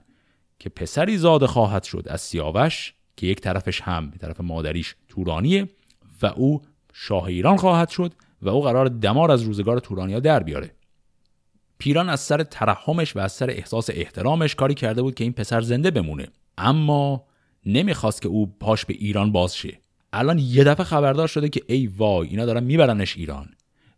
که 0.59 0.69
پسری 0.69 1.17
زاده 1.17 1.47
خواهد 1.47 1.83
شد 1.83 2.05
از 2.09 2.21
سیاوش 2.21 2.93
که 3.17 3.27
یک 3.27 3.41
طرفش 3.41 3.81
هم 3.81 4.09
به 4.09 4.17
طرف 4.17 4.41
مادریش 4.41 4.95
تورانیه 5.09 5.67
و 6.21 6.25
او 6.25 6.61
شاه 6.93 7.23
ایران 7.23 7.57
خواهد 7.57 7.89
شد 7.89 8.13
و 8.41 8.49
او 8.49 8.61
قرار 8.61 8.87
دمار 8.87 9.31
از 9.31 9.41
روزگار 9.41 9.79
تورانیا 9.79 10.19
در 10.19 10.43
بیاره. 10.43 10.71
پیران 11.77 12.09
از 12.09 12.19
سر 12.19 12.43
ترحمش 12.43 13.15
و 13.15 13.19
از 13.19 13.31
سر 13.31 13.49
احساس 13.49 13.89
احترامش 13.93 14.55
کاری 14.55 14.73
کرده 14.73 15.01
بود 15.01 15.15
که 15.15 15.23
این 15.23 15.33
پسر 15.33 15.61
زنده 15.61 15.91
بمونه. 15.91 16.27
اما 16.57 17.23
نمی‌خواست 17.65 18.21
که 18.21 18.27
او 18.27 18.55
پاش 18.59 18.85
به 18.85 18.93
ایران 18.93 19.31
باز 19.31 19.55
شه 19.55 19.79
الان 20.13 20.39
یه 20.39 20.63
دفعه 20.63 20.85
خبردار 20.85 21.27
شده 21.27 21.49
که 21.49 21.61
ای 21.67 21.87
وای 21.87 22.27
اینا 22.27 22.45
دارن 22.45 22.63
میبرنش 22.63 23.17
ایران. 23.17 23.49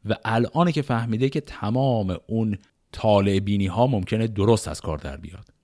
و 0.09 0.15
الان 0.25 0.71
که 0.71 0.81
فهمیده 0.81 1.29
که 1.29 1.41
تمام 1.41 2.17
اون 2.27 2.57
طالع 2.91 3.39
بینی 3.39 3.67
ها 3.67 3.87
ممکنه 3.87 4.27
درست 4.27 4.67
از 4.67 4.81
کار 4.81 4.97
در 4.97 5.17
بیاد. 5.17 5.58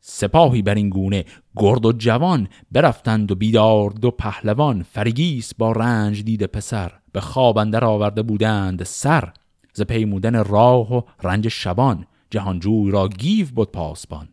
سپاهی 0.00 0.62
بر 0.62 0.74
این 0.74 0.90
گونه 0.90 1.24
گرد 1.56 1.86
و 1.86 1.92
جوان 1.92 2.48
برفتند 2.72 3.32
و 3.32 3.34
بیدار 3.34 3.90
دو 3.90 4.10
پهلوان 4.10 4.82
فرگیس 4.82 5.54
با 5.54 5.72
رنج 5.72 6.24
دید 6.24 6.46
پسر 6.46 6.92
به 7.12 7.20
خواب 7.20 7.58
اندر 7.58 7.84
آورده 7.84 8.22
بودند 8.22 8.82
سر. 8.82 9.32
ز 9.72 9.82
پیمودن 9.82 10.44
راه 10.44 10.94
و 10.94 11.02
رنج 11.22 11.48
شبان 11.48 12.06
جهانجوی 12.30 12.90
را 12.90 13.08
گیو 13.08 13.46
بود 13.54 13.72
پاسبان 13.72 14.28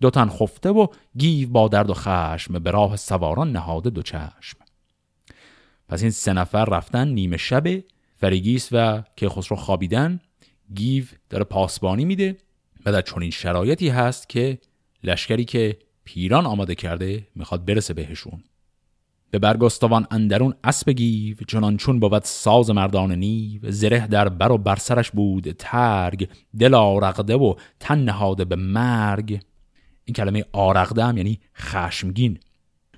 دو 0.00 0.10
تن 0.10 0.28
خفته 0.28 0.70
و 0.70 0.86
گیو 1.16 1.48
با 1.48 1.68
درد 1.68 1.90
و 1.90 1.94
خشم 1.94 2.58
به 2.58 2.70
راه 2.70 2.96
سواران 2.96 3.52
نهاده 3.52 3.90
دو 3.90 4.02
چشم. 4.02 4.58
پس 5.88 6.02
این 6.02 6.10
سه 6.10 6.32
نفر 6.32 6.64
رفتن 6.64 7.08
نیمه 7.08 7.36
شب 7.36 7.64
فرنگیس 8.16 8.68
و 8.72 9.02
کیخسرو 9.16 9.56
خوابیدن 9.56 10.20
گیو 10.74 11.04
داره 11.30 11.44
پاسبانی 11.44 12.04
میده 12.04 12.36
و 12.86 12.92
در 12.92 13.02
چنین 13.02 13.30
شرایطی 13.30 13.88
هست 13.88 14.28
که 14.28 14.58
لشکری 15.04 15.44
که 15.44 15.78
پیران 16.04 16.46
آماده 16.46 16.74
کرده 16.74 17.26
می‌خواد 17.34 17.64
برسه 17.64 17.94
بهشون. 17.94 18.42
به 19.30 19.38
برگستوان 19.38 20.06
اندرون 20.10 20.54
اسب 20.64 20.90
گیو 20.90 21.36
چنان 21.48 21.76
چون 21.76 22.00
بود 22.00 22.24
ساز 22.24 22.70
مردان 22.70 23.12
نیو. 23.12 23.70
زره 23.70 24.06
در 24.06 24.28
بر 24.28 24.52
و 24.52 24.58
بر 24.58 24.76
سرش 24.76 25.10
بود 25.10 25.50
ترگ 25.50 26.28
دل 26.58 26.74
ارغنده 26.74 27.34
و 27.34 27.54
تن 27.80 27.98
نهاده 27.98 28.44
به 28.44 28.56
مرگ. 28.56 29.40
این 30.04 30.14
کلمه 30.14 30.44
ارغنده 30.52 31.04
هم 31.04 31.16
یعنی 31.16 31.40
خشمگین. 31.56 32.38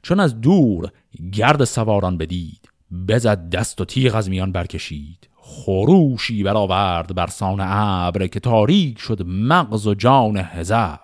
چون 0.03 0.21
از 0.21 0.41
دور 0.41 0.91
گرد 1.33 1.65
سواران 1.65 2.19
بدید 2.19 2.69
بزد 3.09 3.51
دست 3.51 3.81
و 3.81 3.85
تیغ 3.85 4.15
از 4.15 4.31
میان 4.31 4.53
برکشید. 4.53 5.29
خروشی 5.37 6.43
برآورد 6.43 7.15
بر 7.15 7.27
سان 7.27 7.61
ابر 7.61 8.27
که 8.27 8.41
تاریک 8.41 8.99
شد 8.99 9.23
مغز 9.27 9.87
و 9.87 9.95
جان 9.95 10.37
هزبر 10.37 11.02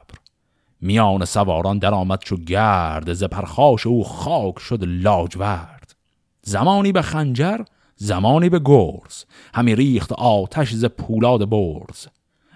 میان 0.81 1.25
سواران 1.25 1.79
درآمد 1.79 2.19
چو 2.19 2.37
گرد 2.37 3.12
ز 3.12 3.25
پرخاش 3.25 3.87
او 3.87 4.05
خاک 4.05 4.59
شد 4.59 4.85
لاجورد. 4.85 5.95
زمانی 6.43 6.93
به 6.93 7.03
خنجر 7.03 7.61
زمانی 7.97 8.49
به 8.49 8.61
گرز 8.64 9.25
همی 9.55 9.75
ریخت 9.75 10.12
آتش 10.12 10.73
ز 10.73 10.85
پولاد 10.85 11.49
برز. 11.49 12.07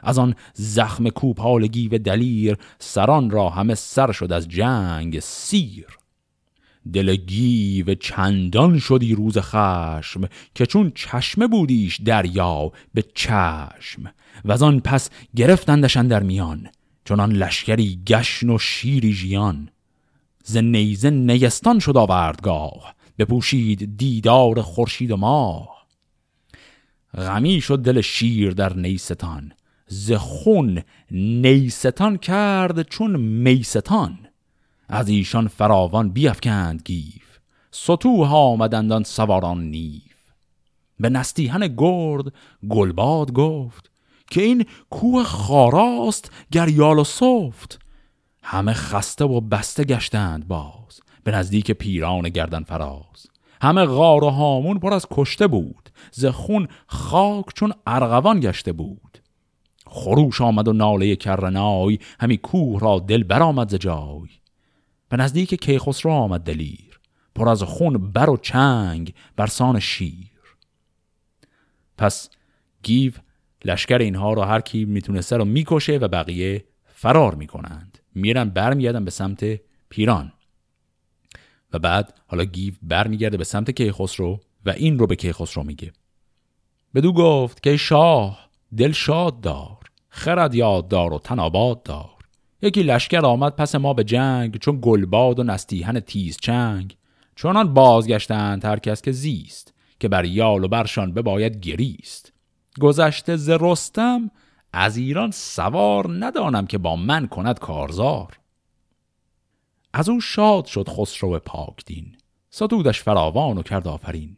از 0.02 0.18
آن 0.18 0.34
زخم 0.54 1.08
کوپالگی 1.08 1.88
و 1.88 1.98
دلیر 1.98 2.56
سران 2.78 3.30
را 3.30 3.48
همه 3.48 3.74
سر 3.74 4.12
شد 4.12 4.32
از 4.32 4.48
جنگ 4.48 5.20
سیر. 5.20 5.86
دل 6.92 7.16
گیو 7.16 7.94
چندان 7.94 8.78
شدی 8.78 9.14
روز 9.14 9.38
خشم 9.38 10.28
که 10.54 10.66
چون 10.66 10.92
چشمه 10.94 11.46
بودیش 11.46 12.00
دریا 12.00 12.72
به 12.94 13.04
چشم. 13.14 14.12
و 14.44 14.52
از 14.52 14.62
آن 14.62 14.80
پس 14.80 15.10
گرفتندشن 15.36 16.06
در 16.06 16.22
میان 16.22 16.68
چنان 17.04 17.32
لشکری 17.32 18.02
گشن 18.06 18.50
و 18.50 18.58
شیری 18.58 19.12
ژیان. 19.12 19.68
ز 20.44 20.56
نیزه 20.56 21.10
نیستان 21.10 21.78
شد 21.78 21.96
آوردگاه 21.96 22.94
بپوشید 23.18 23.96
دیدار 23.96 24.62
خورشید 24.62 25.10
و 25.10 25.16
ماه. 25.16 25.86
غمی 27.14 27.60
شد 27.60 27.78
دل 27.78 28.00
شیر 28.00 28.50
در 28.50 28.76
نیستان 28.76 29.52
ز 29.86 30.12
خون 30.12 30.82
نیستان 31.10 32.16
کرد 32.16 32.82
چون 32.82 33.20
میستان. 33.20 34.18
از 34.88 35.08
ایشان 35.08 35.48
فراوان 35.48 36.10
بیافکند 36.10 36.82
گیف 36.84 37.38
سطوح 37.70 38.34
آمدندان 38.34 39.02
سواران 39.02 39.70
نیف. 39.70 40.12
به 41.00 41.08
نستیهن 41.08 41.74
گرد 41.76 42.24
گلباد 42.68 43.32
گفت 43.32 43.91
که 44.32 44.42
این 44.42 44.66
کوه 44.90 45.24
خاراست 45.24 46.32
گریال 46.52 46.98
و 46.98 47.04
صفت 47.04 47.78
همه 48.42 48.72
خسته 48.72 49.24
و 49.24 49.40
بسته 49.40 49.84
گشتند 49.84 50.48
باز 50.48 51.00
به 51.24 51.30
نزدیک 51.30 51.70
پیران 51.70 52.28
گردن 52.28 52.62
فراز. 52.62 53.26
همه 53.62 53.84
غار 53.84 54.24
و 54.24 54.30
هامون 54.30 54.78
پر 54.78 54.94
از 54.94 55.06
کشته 55.10 55.46
بود 55.46 55.90
ز 56.10 56.26
خون 56.26 56.68
خاک 56.86 57.44
چون 57.54 57.72
ارغوان 57.86 58.40
گشته 58.40 58.72
بود. 58.72 59.18
خروش 59.86 60.40
آمد 60.40 60.68
و 60.68 60.72
ناله 60.72 61.16
کرنای 61.16 61.98
همی 62.20 62.38
کوه 62.38 62.80
را 62.80 62.98
دل 62.98 63.22
برآمد 63.22 63.70
ز 63.70 63.74
جای. 63.74 64.28
به 65.08 65.16
نزدیک 65.16 65.54
کیخسرو 65.54 66.12
آمد 66.12 66.40
دلیر 66.40 67.00
پر 67.34 67.48
از 67.48 67.62
خون 67.62 68.12
بر 68.12 68.30
و 68.30 68.36
چنگ 68.36 69.14
برسان 69.36 69.80
شیر. 69.80 70.32
پس 71.98 72.30
گیو 72.82 73.12
لشکر 73.64 73.98
اینها 73.98 74.32
رو 74.32 74.42
هر 74.42 74.60
کی 74.60 74.84
می‌تونسته 74.84 75.36
رو 75.36 75.44
می‌کشه 75.44 75.96
و 75.96 76.08
بقیه 76.08 76.64
فرار 76.84 77.34
می‌کنند. 77.34 77.98
میرن 78.14 78.48
برمیگردن 78.48 79.04
به 79.04 79.10
سمت 79.10 79.60
پیران. 79.88 80.32
و 81.72 81.78
بعد 81.78 82.14
حالا 82.26 82.44
گیو 82.44 82.74
برمیگرده 82.82 83.36
به 83.36 83.44
سمت 83.44 83.70
کیخسرو 83.70 84.40
و 84.64 84.70
این 84.70 84.98
رو 84.98 85.06
به 85.06 85.16
کیخسرو 85.16 85.62
میگه. 85.62 85.92
بدو 86.94 87.12
گفت 87.12 87.62
که 87.62 87.76
شاه 87.76 88.50
دل 88.76 88.92
شاد 88.92 89.40
دار 89.40 89.78
خرد 90.08 90.54
یاد 90.54 90.88
دار 90.88 91.12
و 91.12 91.18
تناباد 91.18 91.82
دار. 91.82 92.10
یکی 92.62 92.82
لشکر 92.82 93.26
آمد 93.26 93.56
پس 93.56 93.74
ما 93.74 93.94
به 93.94 94.04
جنگ 94.04 94.56
چون 94.56 94.78
گلباد 94.82 95.38
و 95.38 95.42
نستیهن 95.42 96.00
تیز 96.00 96.36
چنگ. 96.36 96.96
چونان 97.34 97.74
بازگشتند 97.74 98.64
هر 98.64 98.78
کس 98.78 99.02
که 99.02 99.12
زیست 99.12 99.74
که 100.00 100.08
بر 100.08 100.24
یال 100.24 100.64
و 100.64 100.68
برشان 100.68 101.12
بباید 101.12 101.60
گریست. 101.60 102.31
گذشته 102.80 103.36
ز 103.36 103.50
رستم 103.50 104.30
از 104.72 104.96
ایران 104.96 105.30
سوار 105.30 106.06
ندانم 106.24 106.66
که 106.66 106.78
با 106.78 106.96
من 106.96 107.26
کند 107.26 107.58
کارزار. 107.58 108.38
از 109.92 110.08
او 110.08 110.20
شاد 110.20 110.64
شد 110.64 110.88
خسرو 110.88 111.38
پاک 111.38 111.84
دین 111.86 112.16
ستودش 112.50 113.02
فراوان 113.02 113.58
و 113.58 113.62
کرد 113.62 113.88
آفرین. 113.88 114.36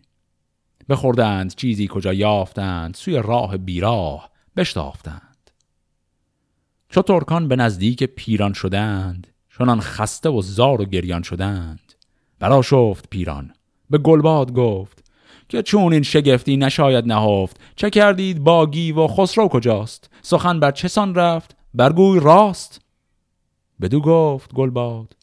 بخوردند 0.89 1.55
چیزی 1.55 1.89
کجا 1.91 2.13
یافتند 2.13 2.95
سوی 2.95 3.23
راه 3.23 3.57
بیراه 3.57 4.31
بشتافتند. 4.57 5.51
چو 6.89 7.03
ترکان 7.03 7.49
به 7.49 7.57
نزدیک 7.57 8.05
پیران 8.05 8.53
شدند 8.53 9.27
چنان 9.59 9.81
خسته 9.81 10.29
و 10.29 10.43
زار 10.43 10.81
و 10.81 10.85
گریان 10.85 11.23
شدند. 11.23 11.93
برا 12.39 12.63
شفت 12.63 13.11
پیران 13.11 13.55
به 13.91 13.99
گلباد 13.99 14.53
گفت 14.53 15.04
که 15.49 15.63
چون 15.63 15.93
این 15.93 16.03
شگفتی 16.03 16.57
نشاید 16.57 17.07
نهفت 17.07 17.61
چه 17.77 17.91
کردید 17.91 18.45
با 18.45 18.67
گیو 18.67 18.99
و 18.99 19.09
خسرو 19.09 19.49
کجاست؟ 19.49 20.11
سخن 20.23 20.61
بر 20.61 20.71
چسان 20.71 21.15
رفت؟ 21.15 21.57
برگوی 21.75 22.21
راست؟ 22.21 22.81
بدو 23.81 24.01
گفت 24.01 24.55
گلباد 24.55 25.17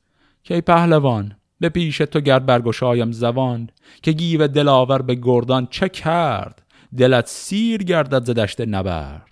که 0.44 0.62
پهلوان 0.62 1.36
به 1.60 1.70
پیش 1.70 1.98
تو 1.98 2.20
گر 2.20 2.40
برگشایم 2.40 3.12
زبان 3.12 3.70
که 4.02 4.12
گیو 4.12 4.48
دلاور 4.48 5.02
به 5.02 5.16
گردان 5.16 5.68
چه 5.72 5.90
کرد؟ 5.90 6.62
دلت 6.98 7.28
سیر 7.28 7.84
گردد 7.84 8.26
ز 8.26 8.30
دشت 8.30 8.62
نبرد. 8.62 9.32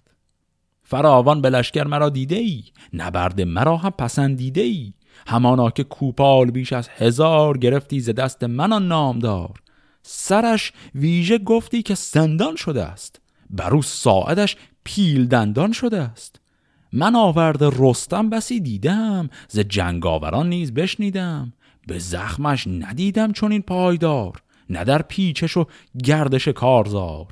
فراوان 0.83 1.41
به 1.41 1.49
لشکر 1.49 1.83
مرا 1.83 2.09
دیده 2.09 2.35
ای 2.35 2.63
نبرد 2.93 3.41
مرا 3.41 3.77
هم 3.77 3.89
پسندیده 3.89 4.61
ای 4.61 4.93
همانا 5.27 5.69
که 5.69 5.83
کوپال 5.83 6.51
بیش 6.51 6.73
از 6.73 6.89
هزار 6.89 7.57
گرفتی 7.57 7.99
ز 7.99 8.09
دست 8.09 8.43
من 8.43 8.73
آن 8.73 8.87
نامدار. 8.87 9.53
سرش 10.11 10.73
ویژه 10.95 11.37
گفتی 11.37 11.81
که 11.81 11.95
سندان 11.95 12.55
شده 12.55 12.83
است. 12.83 13.21
برو 13.49 13.81
ساعدش 13.81 14.57
پیل 14.83 15.27
دندان 15.27 15.71
شده 15.71 16.01
است. 16.01 16.41
من 16.93 17.15
آورده 17.15 17.69
رستم 17.79 18.29
بسی 18.29 18.59
دیدم 18.59 19.29
ز 19.47 19.59
جنگاوران 19.59 20.49
نیز 20.49 20.73
بشنیدم. 20.73 21.53
به 21.87 21.99
زخمش 21.99 22.67
ندیدم 22.67 23.31
چون 23.31 23.51
این 23.51 23.61
پایدار 23.61 24.41
نه 24.69 24.83
در 24.83 25.01
پیچش 25.01 25.57
و 25.57 25.65
گردش 26.03 26.47
کارزار. 26.47 27.27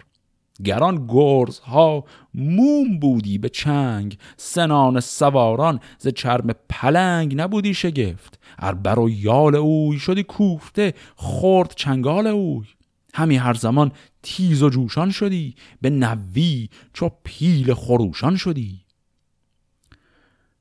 گران 0.64 1.06
گرز 1.08 1.60
ها 1.60 2.06
موم 2.34 3.00
بودی 3.00 3.38
به 3.38 3.50
چنگ 3.50 4.18
سنان 4.38 5.00
سواران 5.00 5.80
ز 5.98 6.08
چرم 6.08 6.56
پلنگ 6.70 7.42
نبودی 7.42 7.74
شگفت. 7.74 8.40
ار 8.60 9.00
و 9.00 9.10
یال 9.10 9.56
اوی 9.56 10.00
شدی 10.00 10.24
کوفته 10.24 10.94
خورد 11.16 11.74
چنگال 11.76 12.28
اوی. 12.28 12.68
همی 13.14 13.38
هر 13.38 13.54
زمان 13.54 13.92
تیز 14.24 14.64
و 14.64 14.70
جوشان 14.70 15.12
شدی 15.12 15.56
به 15.82 15.90
نوی 15.90 16.70
چو 16.94 17.10
پیل 17.24 17.74
خروشان 17.74 18.36
شدی. 18.36 18.82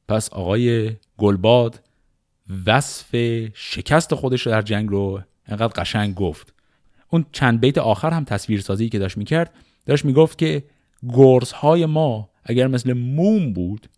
پس 0.08 0.28
آقای 0.28 0.92
گلباد 1.18 1.82
وصف 2.66 3.16
شکست 3.54 4.14
خودش 4.14 4.46
در 4.46 4.62
جنگ 4.62 4.88
رو 4.88 5.20
انقدر 5.46 5.82
قشنگ 5.82 6.14
گفت. 6.14 6.54
اون 7.10 7.26
چند 7.32 7.60
بیت 7.60 7.78
آخر 7.78 8.10
هم 8.10 8.24
تصویرسازی 8.24 8.88
که 8.88 8.98
داشت 8.98 9.16
می‌کرد 9.16 9.54
داشت 9.86 10.04
می‌گفت 10.04 10.38
که 10.38 10.64
گرزهای 11.08 11.86
ما 11.86 12.30
اگر 12.44 12.66
مثل 12.66 12.92
موم 12.92 13.52
بود 13.52 13.88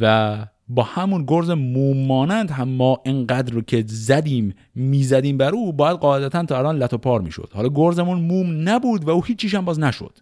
و 0.00 0.46
با 0.68 0.82
همون 0.82 1.24
گرز 1.26 1.50
موم 1.50 2.06
مانند 2.06 2.50
هم 2.50 2.68
ما 2.68 3.02
انقدر 3.04 3.52
رو 3.52 3.60
که 3.60 3.84
زدیم 3.86 4.54
می‌زدیم 4.74 5.36
بر 5.36 5.50
او 5.50 5.72
باید 5.72 5.96
قاعدتا 5.96 6.44
تا 6.44 6.58
الان 6.58 6.76
لط 6.76 6.92
و 6.92 6.98
پار 6.98 7.20
می‌شد. 7.20 7.50
حالا 7.54 7.68
گرزمون 7.74 8.20
موم 8.20 8.68
نبود 8.68 9.04
و 9.04 9.10
او 9.10 9.24
هیچیش 9.24 9.54
هم 9.54 9.64
باز 9.64 9.78
نشد. 9.80 10.18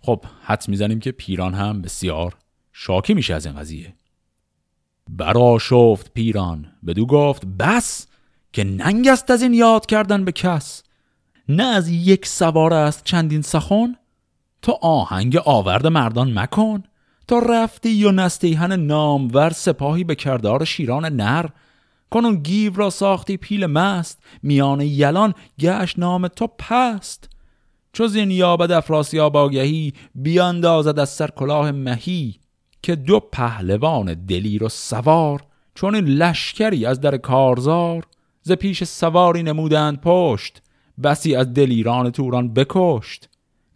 خب 0.00 0.24
حدس 0.42 0.68
می‌زنیم 0.68 1.00
که 1.00 1.12
پیران 1.12 1.54
هم 1.54 1.82
بسیار 1.82 2.36
شاکی 2.72 3.14
میشه 3.14 3.34
از 3.34 3.46
این 3.46 3.54
قضیه. 3.54 3.94
برا 5.08 5.58
شفت 5.58 6.12
پیران 6.14 6.66
بدو 6.86 7.06
گفت 7.06 7.46
بس 7.46 8.06
که 8.52 8.64
ننگ 8.64 9.08
است 9.08 9.30
از 9.30 9.42
این 9.42 9.54
یاد 9.54 9.86
کردن 9.86 10.24
به 10.24 10.32
کس. 10.32 10.82
نه 11.48 11.64
از 11.64 11.88
یک 11.88 12.26
سوار 12.26 12.74
است 12.74 13.04
چندین 13.04 13.42
سخن 13.42 13.96
تو 14.62 14.72
آهنگ 14.82 15.36
آورد 15.36 15.86
مردان 15.86 16.38
مکن. 16.38 16.82
تا 17.30 17.38
رفتی 17.38 18.04
و 18.04 18.10
نستیهن 18.10 18.72
نامور 18.72 19.50
سپاهی 19.50 20.04
به 20.04 20.14
کردار 20.14 20.64
شیران 20.64 21.04
نر. 21.04 21.46
کنون 22.10 22.36
گیو 22.36 22.76
را 22.76 22.90
ساختی 22.90 23.36
پیل 23.36 23.66
مست 23.66 24.22
میان 24.42 24.80
یلان 24.80 25.34
گشت 25.60 25.98
نام 25.98 26.28
تو 26.28 26.46
پست. 26.46 27.30
چو 27.92 28.06
زین 28.06 28.30
یابد 28.30 28.72
افراسیاب 28.72 29.36
آگهی 29.36 29.92
بیاندازد 30.14 30.98
از 30.98 31.08
سر 31.08 31.26
کلاه 31.26 31.70
مهی. 31.70 32.34
که 32.82 32.96
دو 32.96 33.20
پهلوان 33.20 34.14
دلیر 34.14 34.64
و 34.64 34.68
سوار 34.68 35.42
چون 35.74 35.94
این 35.94 36.04
لشکری 36.04 36.86
از 36.86 37.00
در 37.00 37.16
کارزار. 37.16 38.06
ز 38.42 38.52
پیش 38.52 38.84
سواری 38.84 39.42
نمودند 39.42 40.00
پشت 40.00 40.62
بسی 41.02 41.34
از 41.34 41.54
دلیران 41.54 42.10
توران 42.10 42.54
بکشت. 42.54 43.28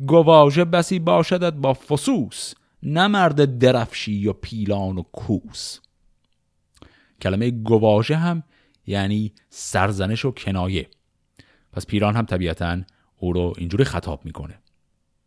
گواژه 0.06 0.64
بسی 0.64 0.98
باشدت 0.98 1.52
با 1.52 1.74
فسوس. 1.74 2.54
نمرد 2.84 3.58
درفشی 3.58 4.28
و 4.28 4.32
پیلان 4.32 4.98
و 4.98 5.02
کوس. 5.02 5.78
کلمه 7.22 7.50
گواژه 7.50 8.16
هم 8.16 8.42
یعنی 8.86 9.32
سرزنش 9.50 10.24
و 10.24 10.30
کنایه. 10.30 10.88
پس 11.72 11.86
پیران 11.86 12.16
هم 12.16 12.24
طبیعتا 12.24 12.82
او 13.16 13.32
رو 13.32 13.52
اینجوری 13.58 13.84
خطاب 13.84 14.24
می‌کنه. 14.24 14.58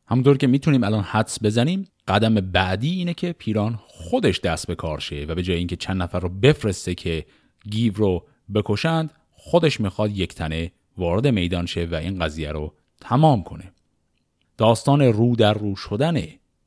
همونطور 0.08 0.38
که 0.38 0.48
می‌تونیم 0.48 0.84
الان 0.84 1.04
حدس 1.04 1.44
بزنیم 1.44 1.88
قدم 2.08 2.36
بعدی 2.36 2.90
اینه 2.90 3.14
که 3.14 3.34
پیران 3.34 3.80
خودش 3.88 4.40
دست 4.40 4.68
به 4.68 4.76
کار 4.76 5.00
شه 5.00 5.26
و 5.30 5.36
به 5.36 5.44
جای 5.44 5.58
اینکه 5.58 5.76
چند 5.76 6.02
نفر 6.02 6.20
رو 6.20 6.30
بفرسته 6.30 6.96
که 6.96 7.26
گیو 7.70 7.94
رو 7.94 8.28
بکشند 8.54 9.14
خودش 9.32 9.80
می‌خواد 9.80 10.12
یک 10.12 10.34
تنه 10.34 10.72
وارد 10.98 11.28
میدان 11.28 11.66
شه 11.66 11.86
و 11.86 11.96
این 11.96 12.20
قضیه 12.20 12.52
رو 12.52 12.74
تمام 13.02 13.44
کنه. 13.44 13.72
داستان 14.58 15.02
رو 15.02 15.36
در 15.36 15.54
رو 15.54 15.76
شدن 15.76 16.22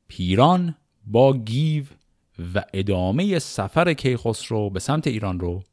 پیران 0.07 0.75
با 1.05 1.33
گیو 1.33 1.83
و 2.55 2.63
ادامه 2.73 3.39
سفر 3.39 3.93
کیخسرو 3.93 4.69
به 4.69 4.79
سمت 4.79 5.07
ایران 5.07 5.39
رو 5.39 5.63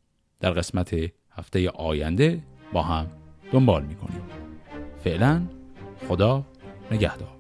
در 0.40 0.50
قسمت 0.50 0.94
هفته 1.30 1.70
آینده 1.70 2.42
با 2.72 2.82
هم 2.82 3.06
دنبال 3.52 3.84
می‌کنیم. 3.84 4.22
فعلا 5.04 5.42
خدا 6.08 6.44
نگهدار. 6.90 7.37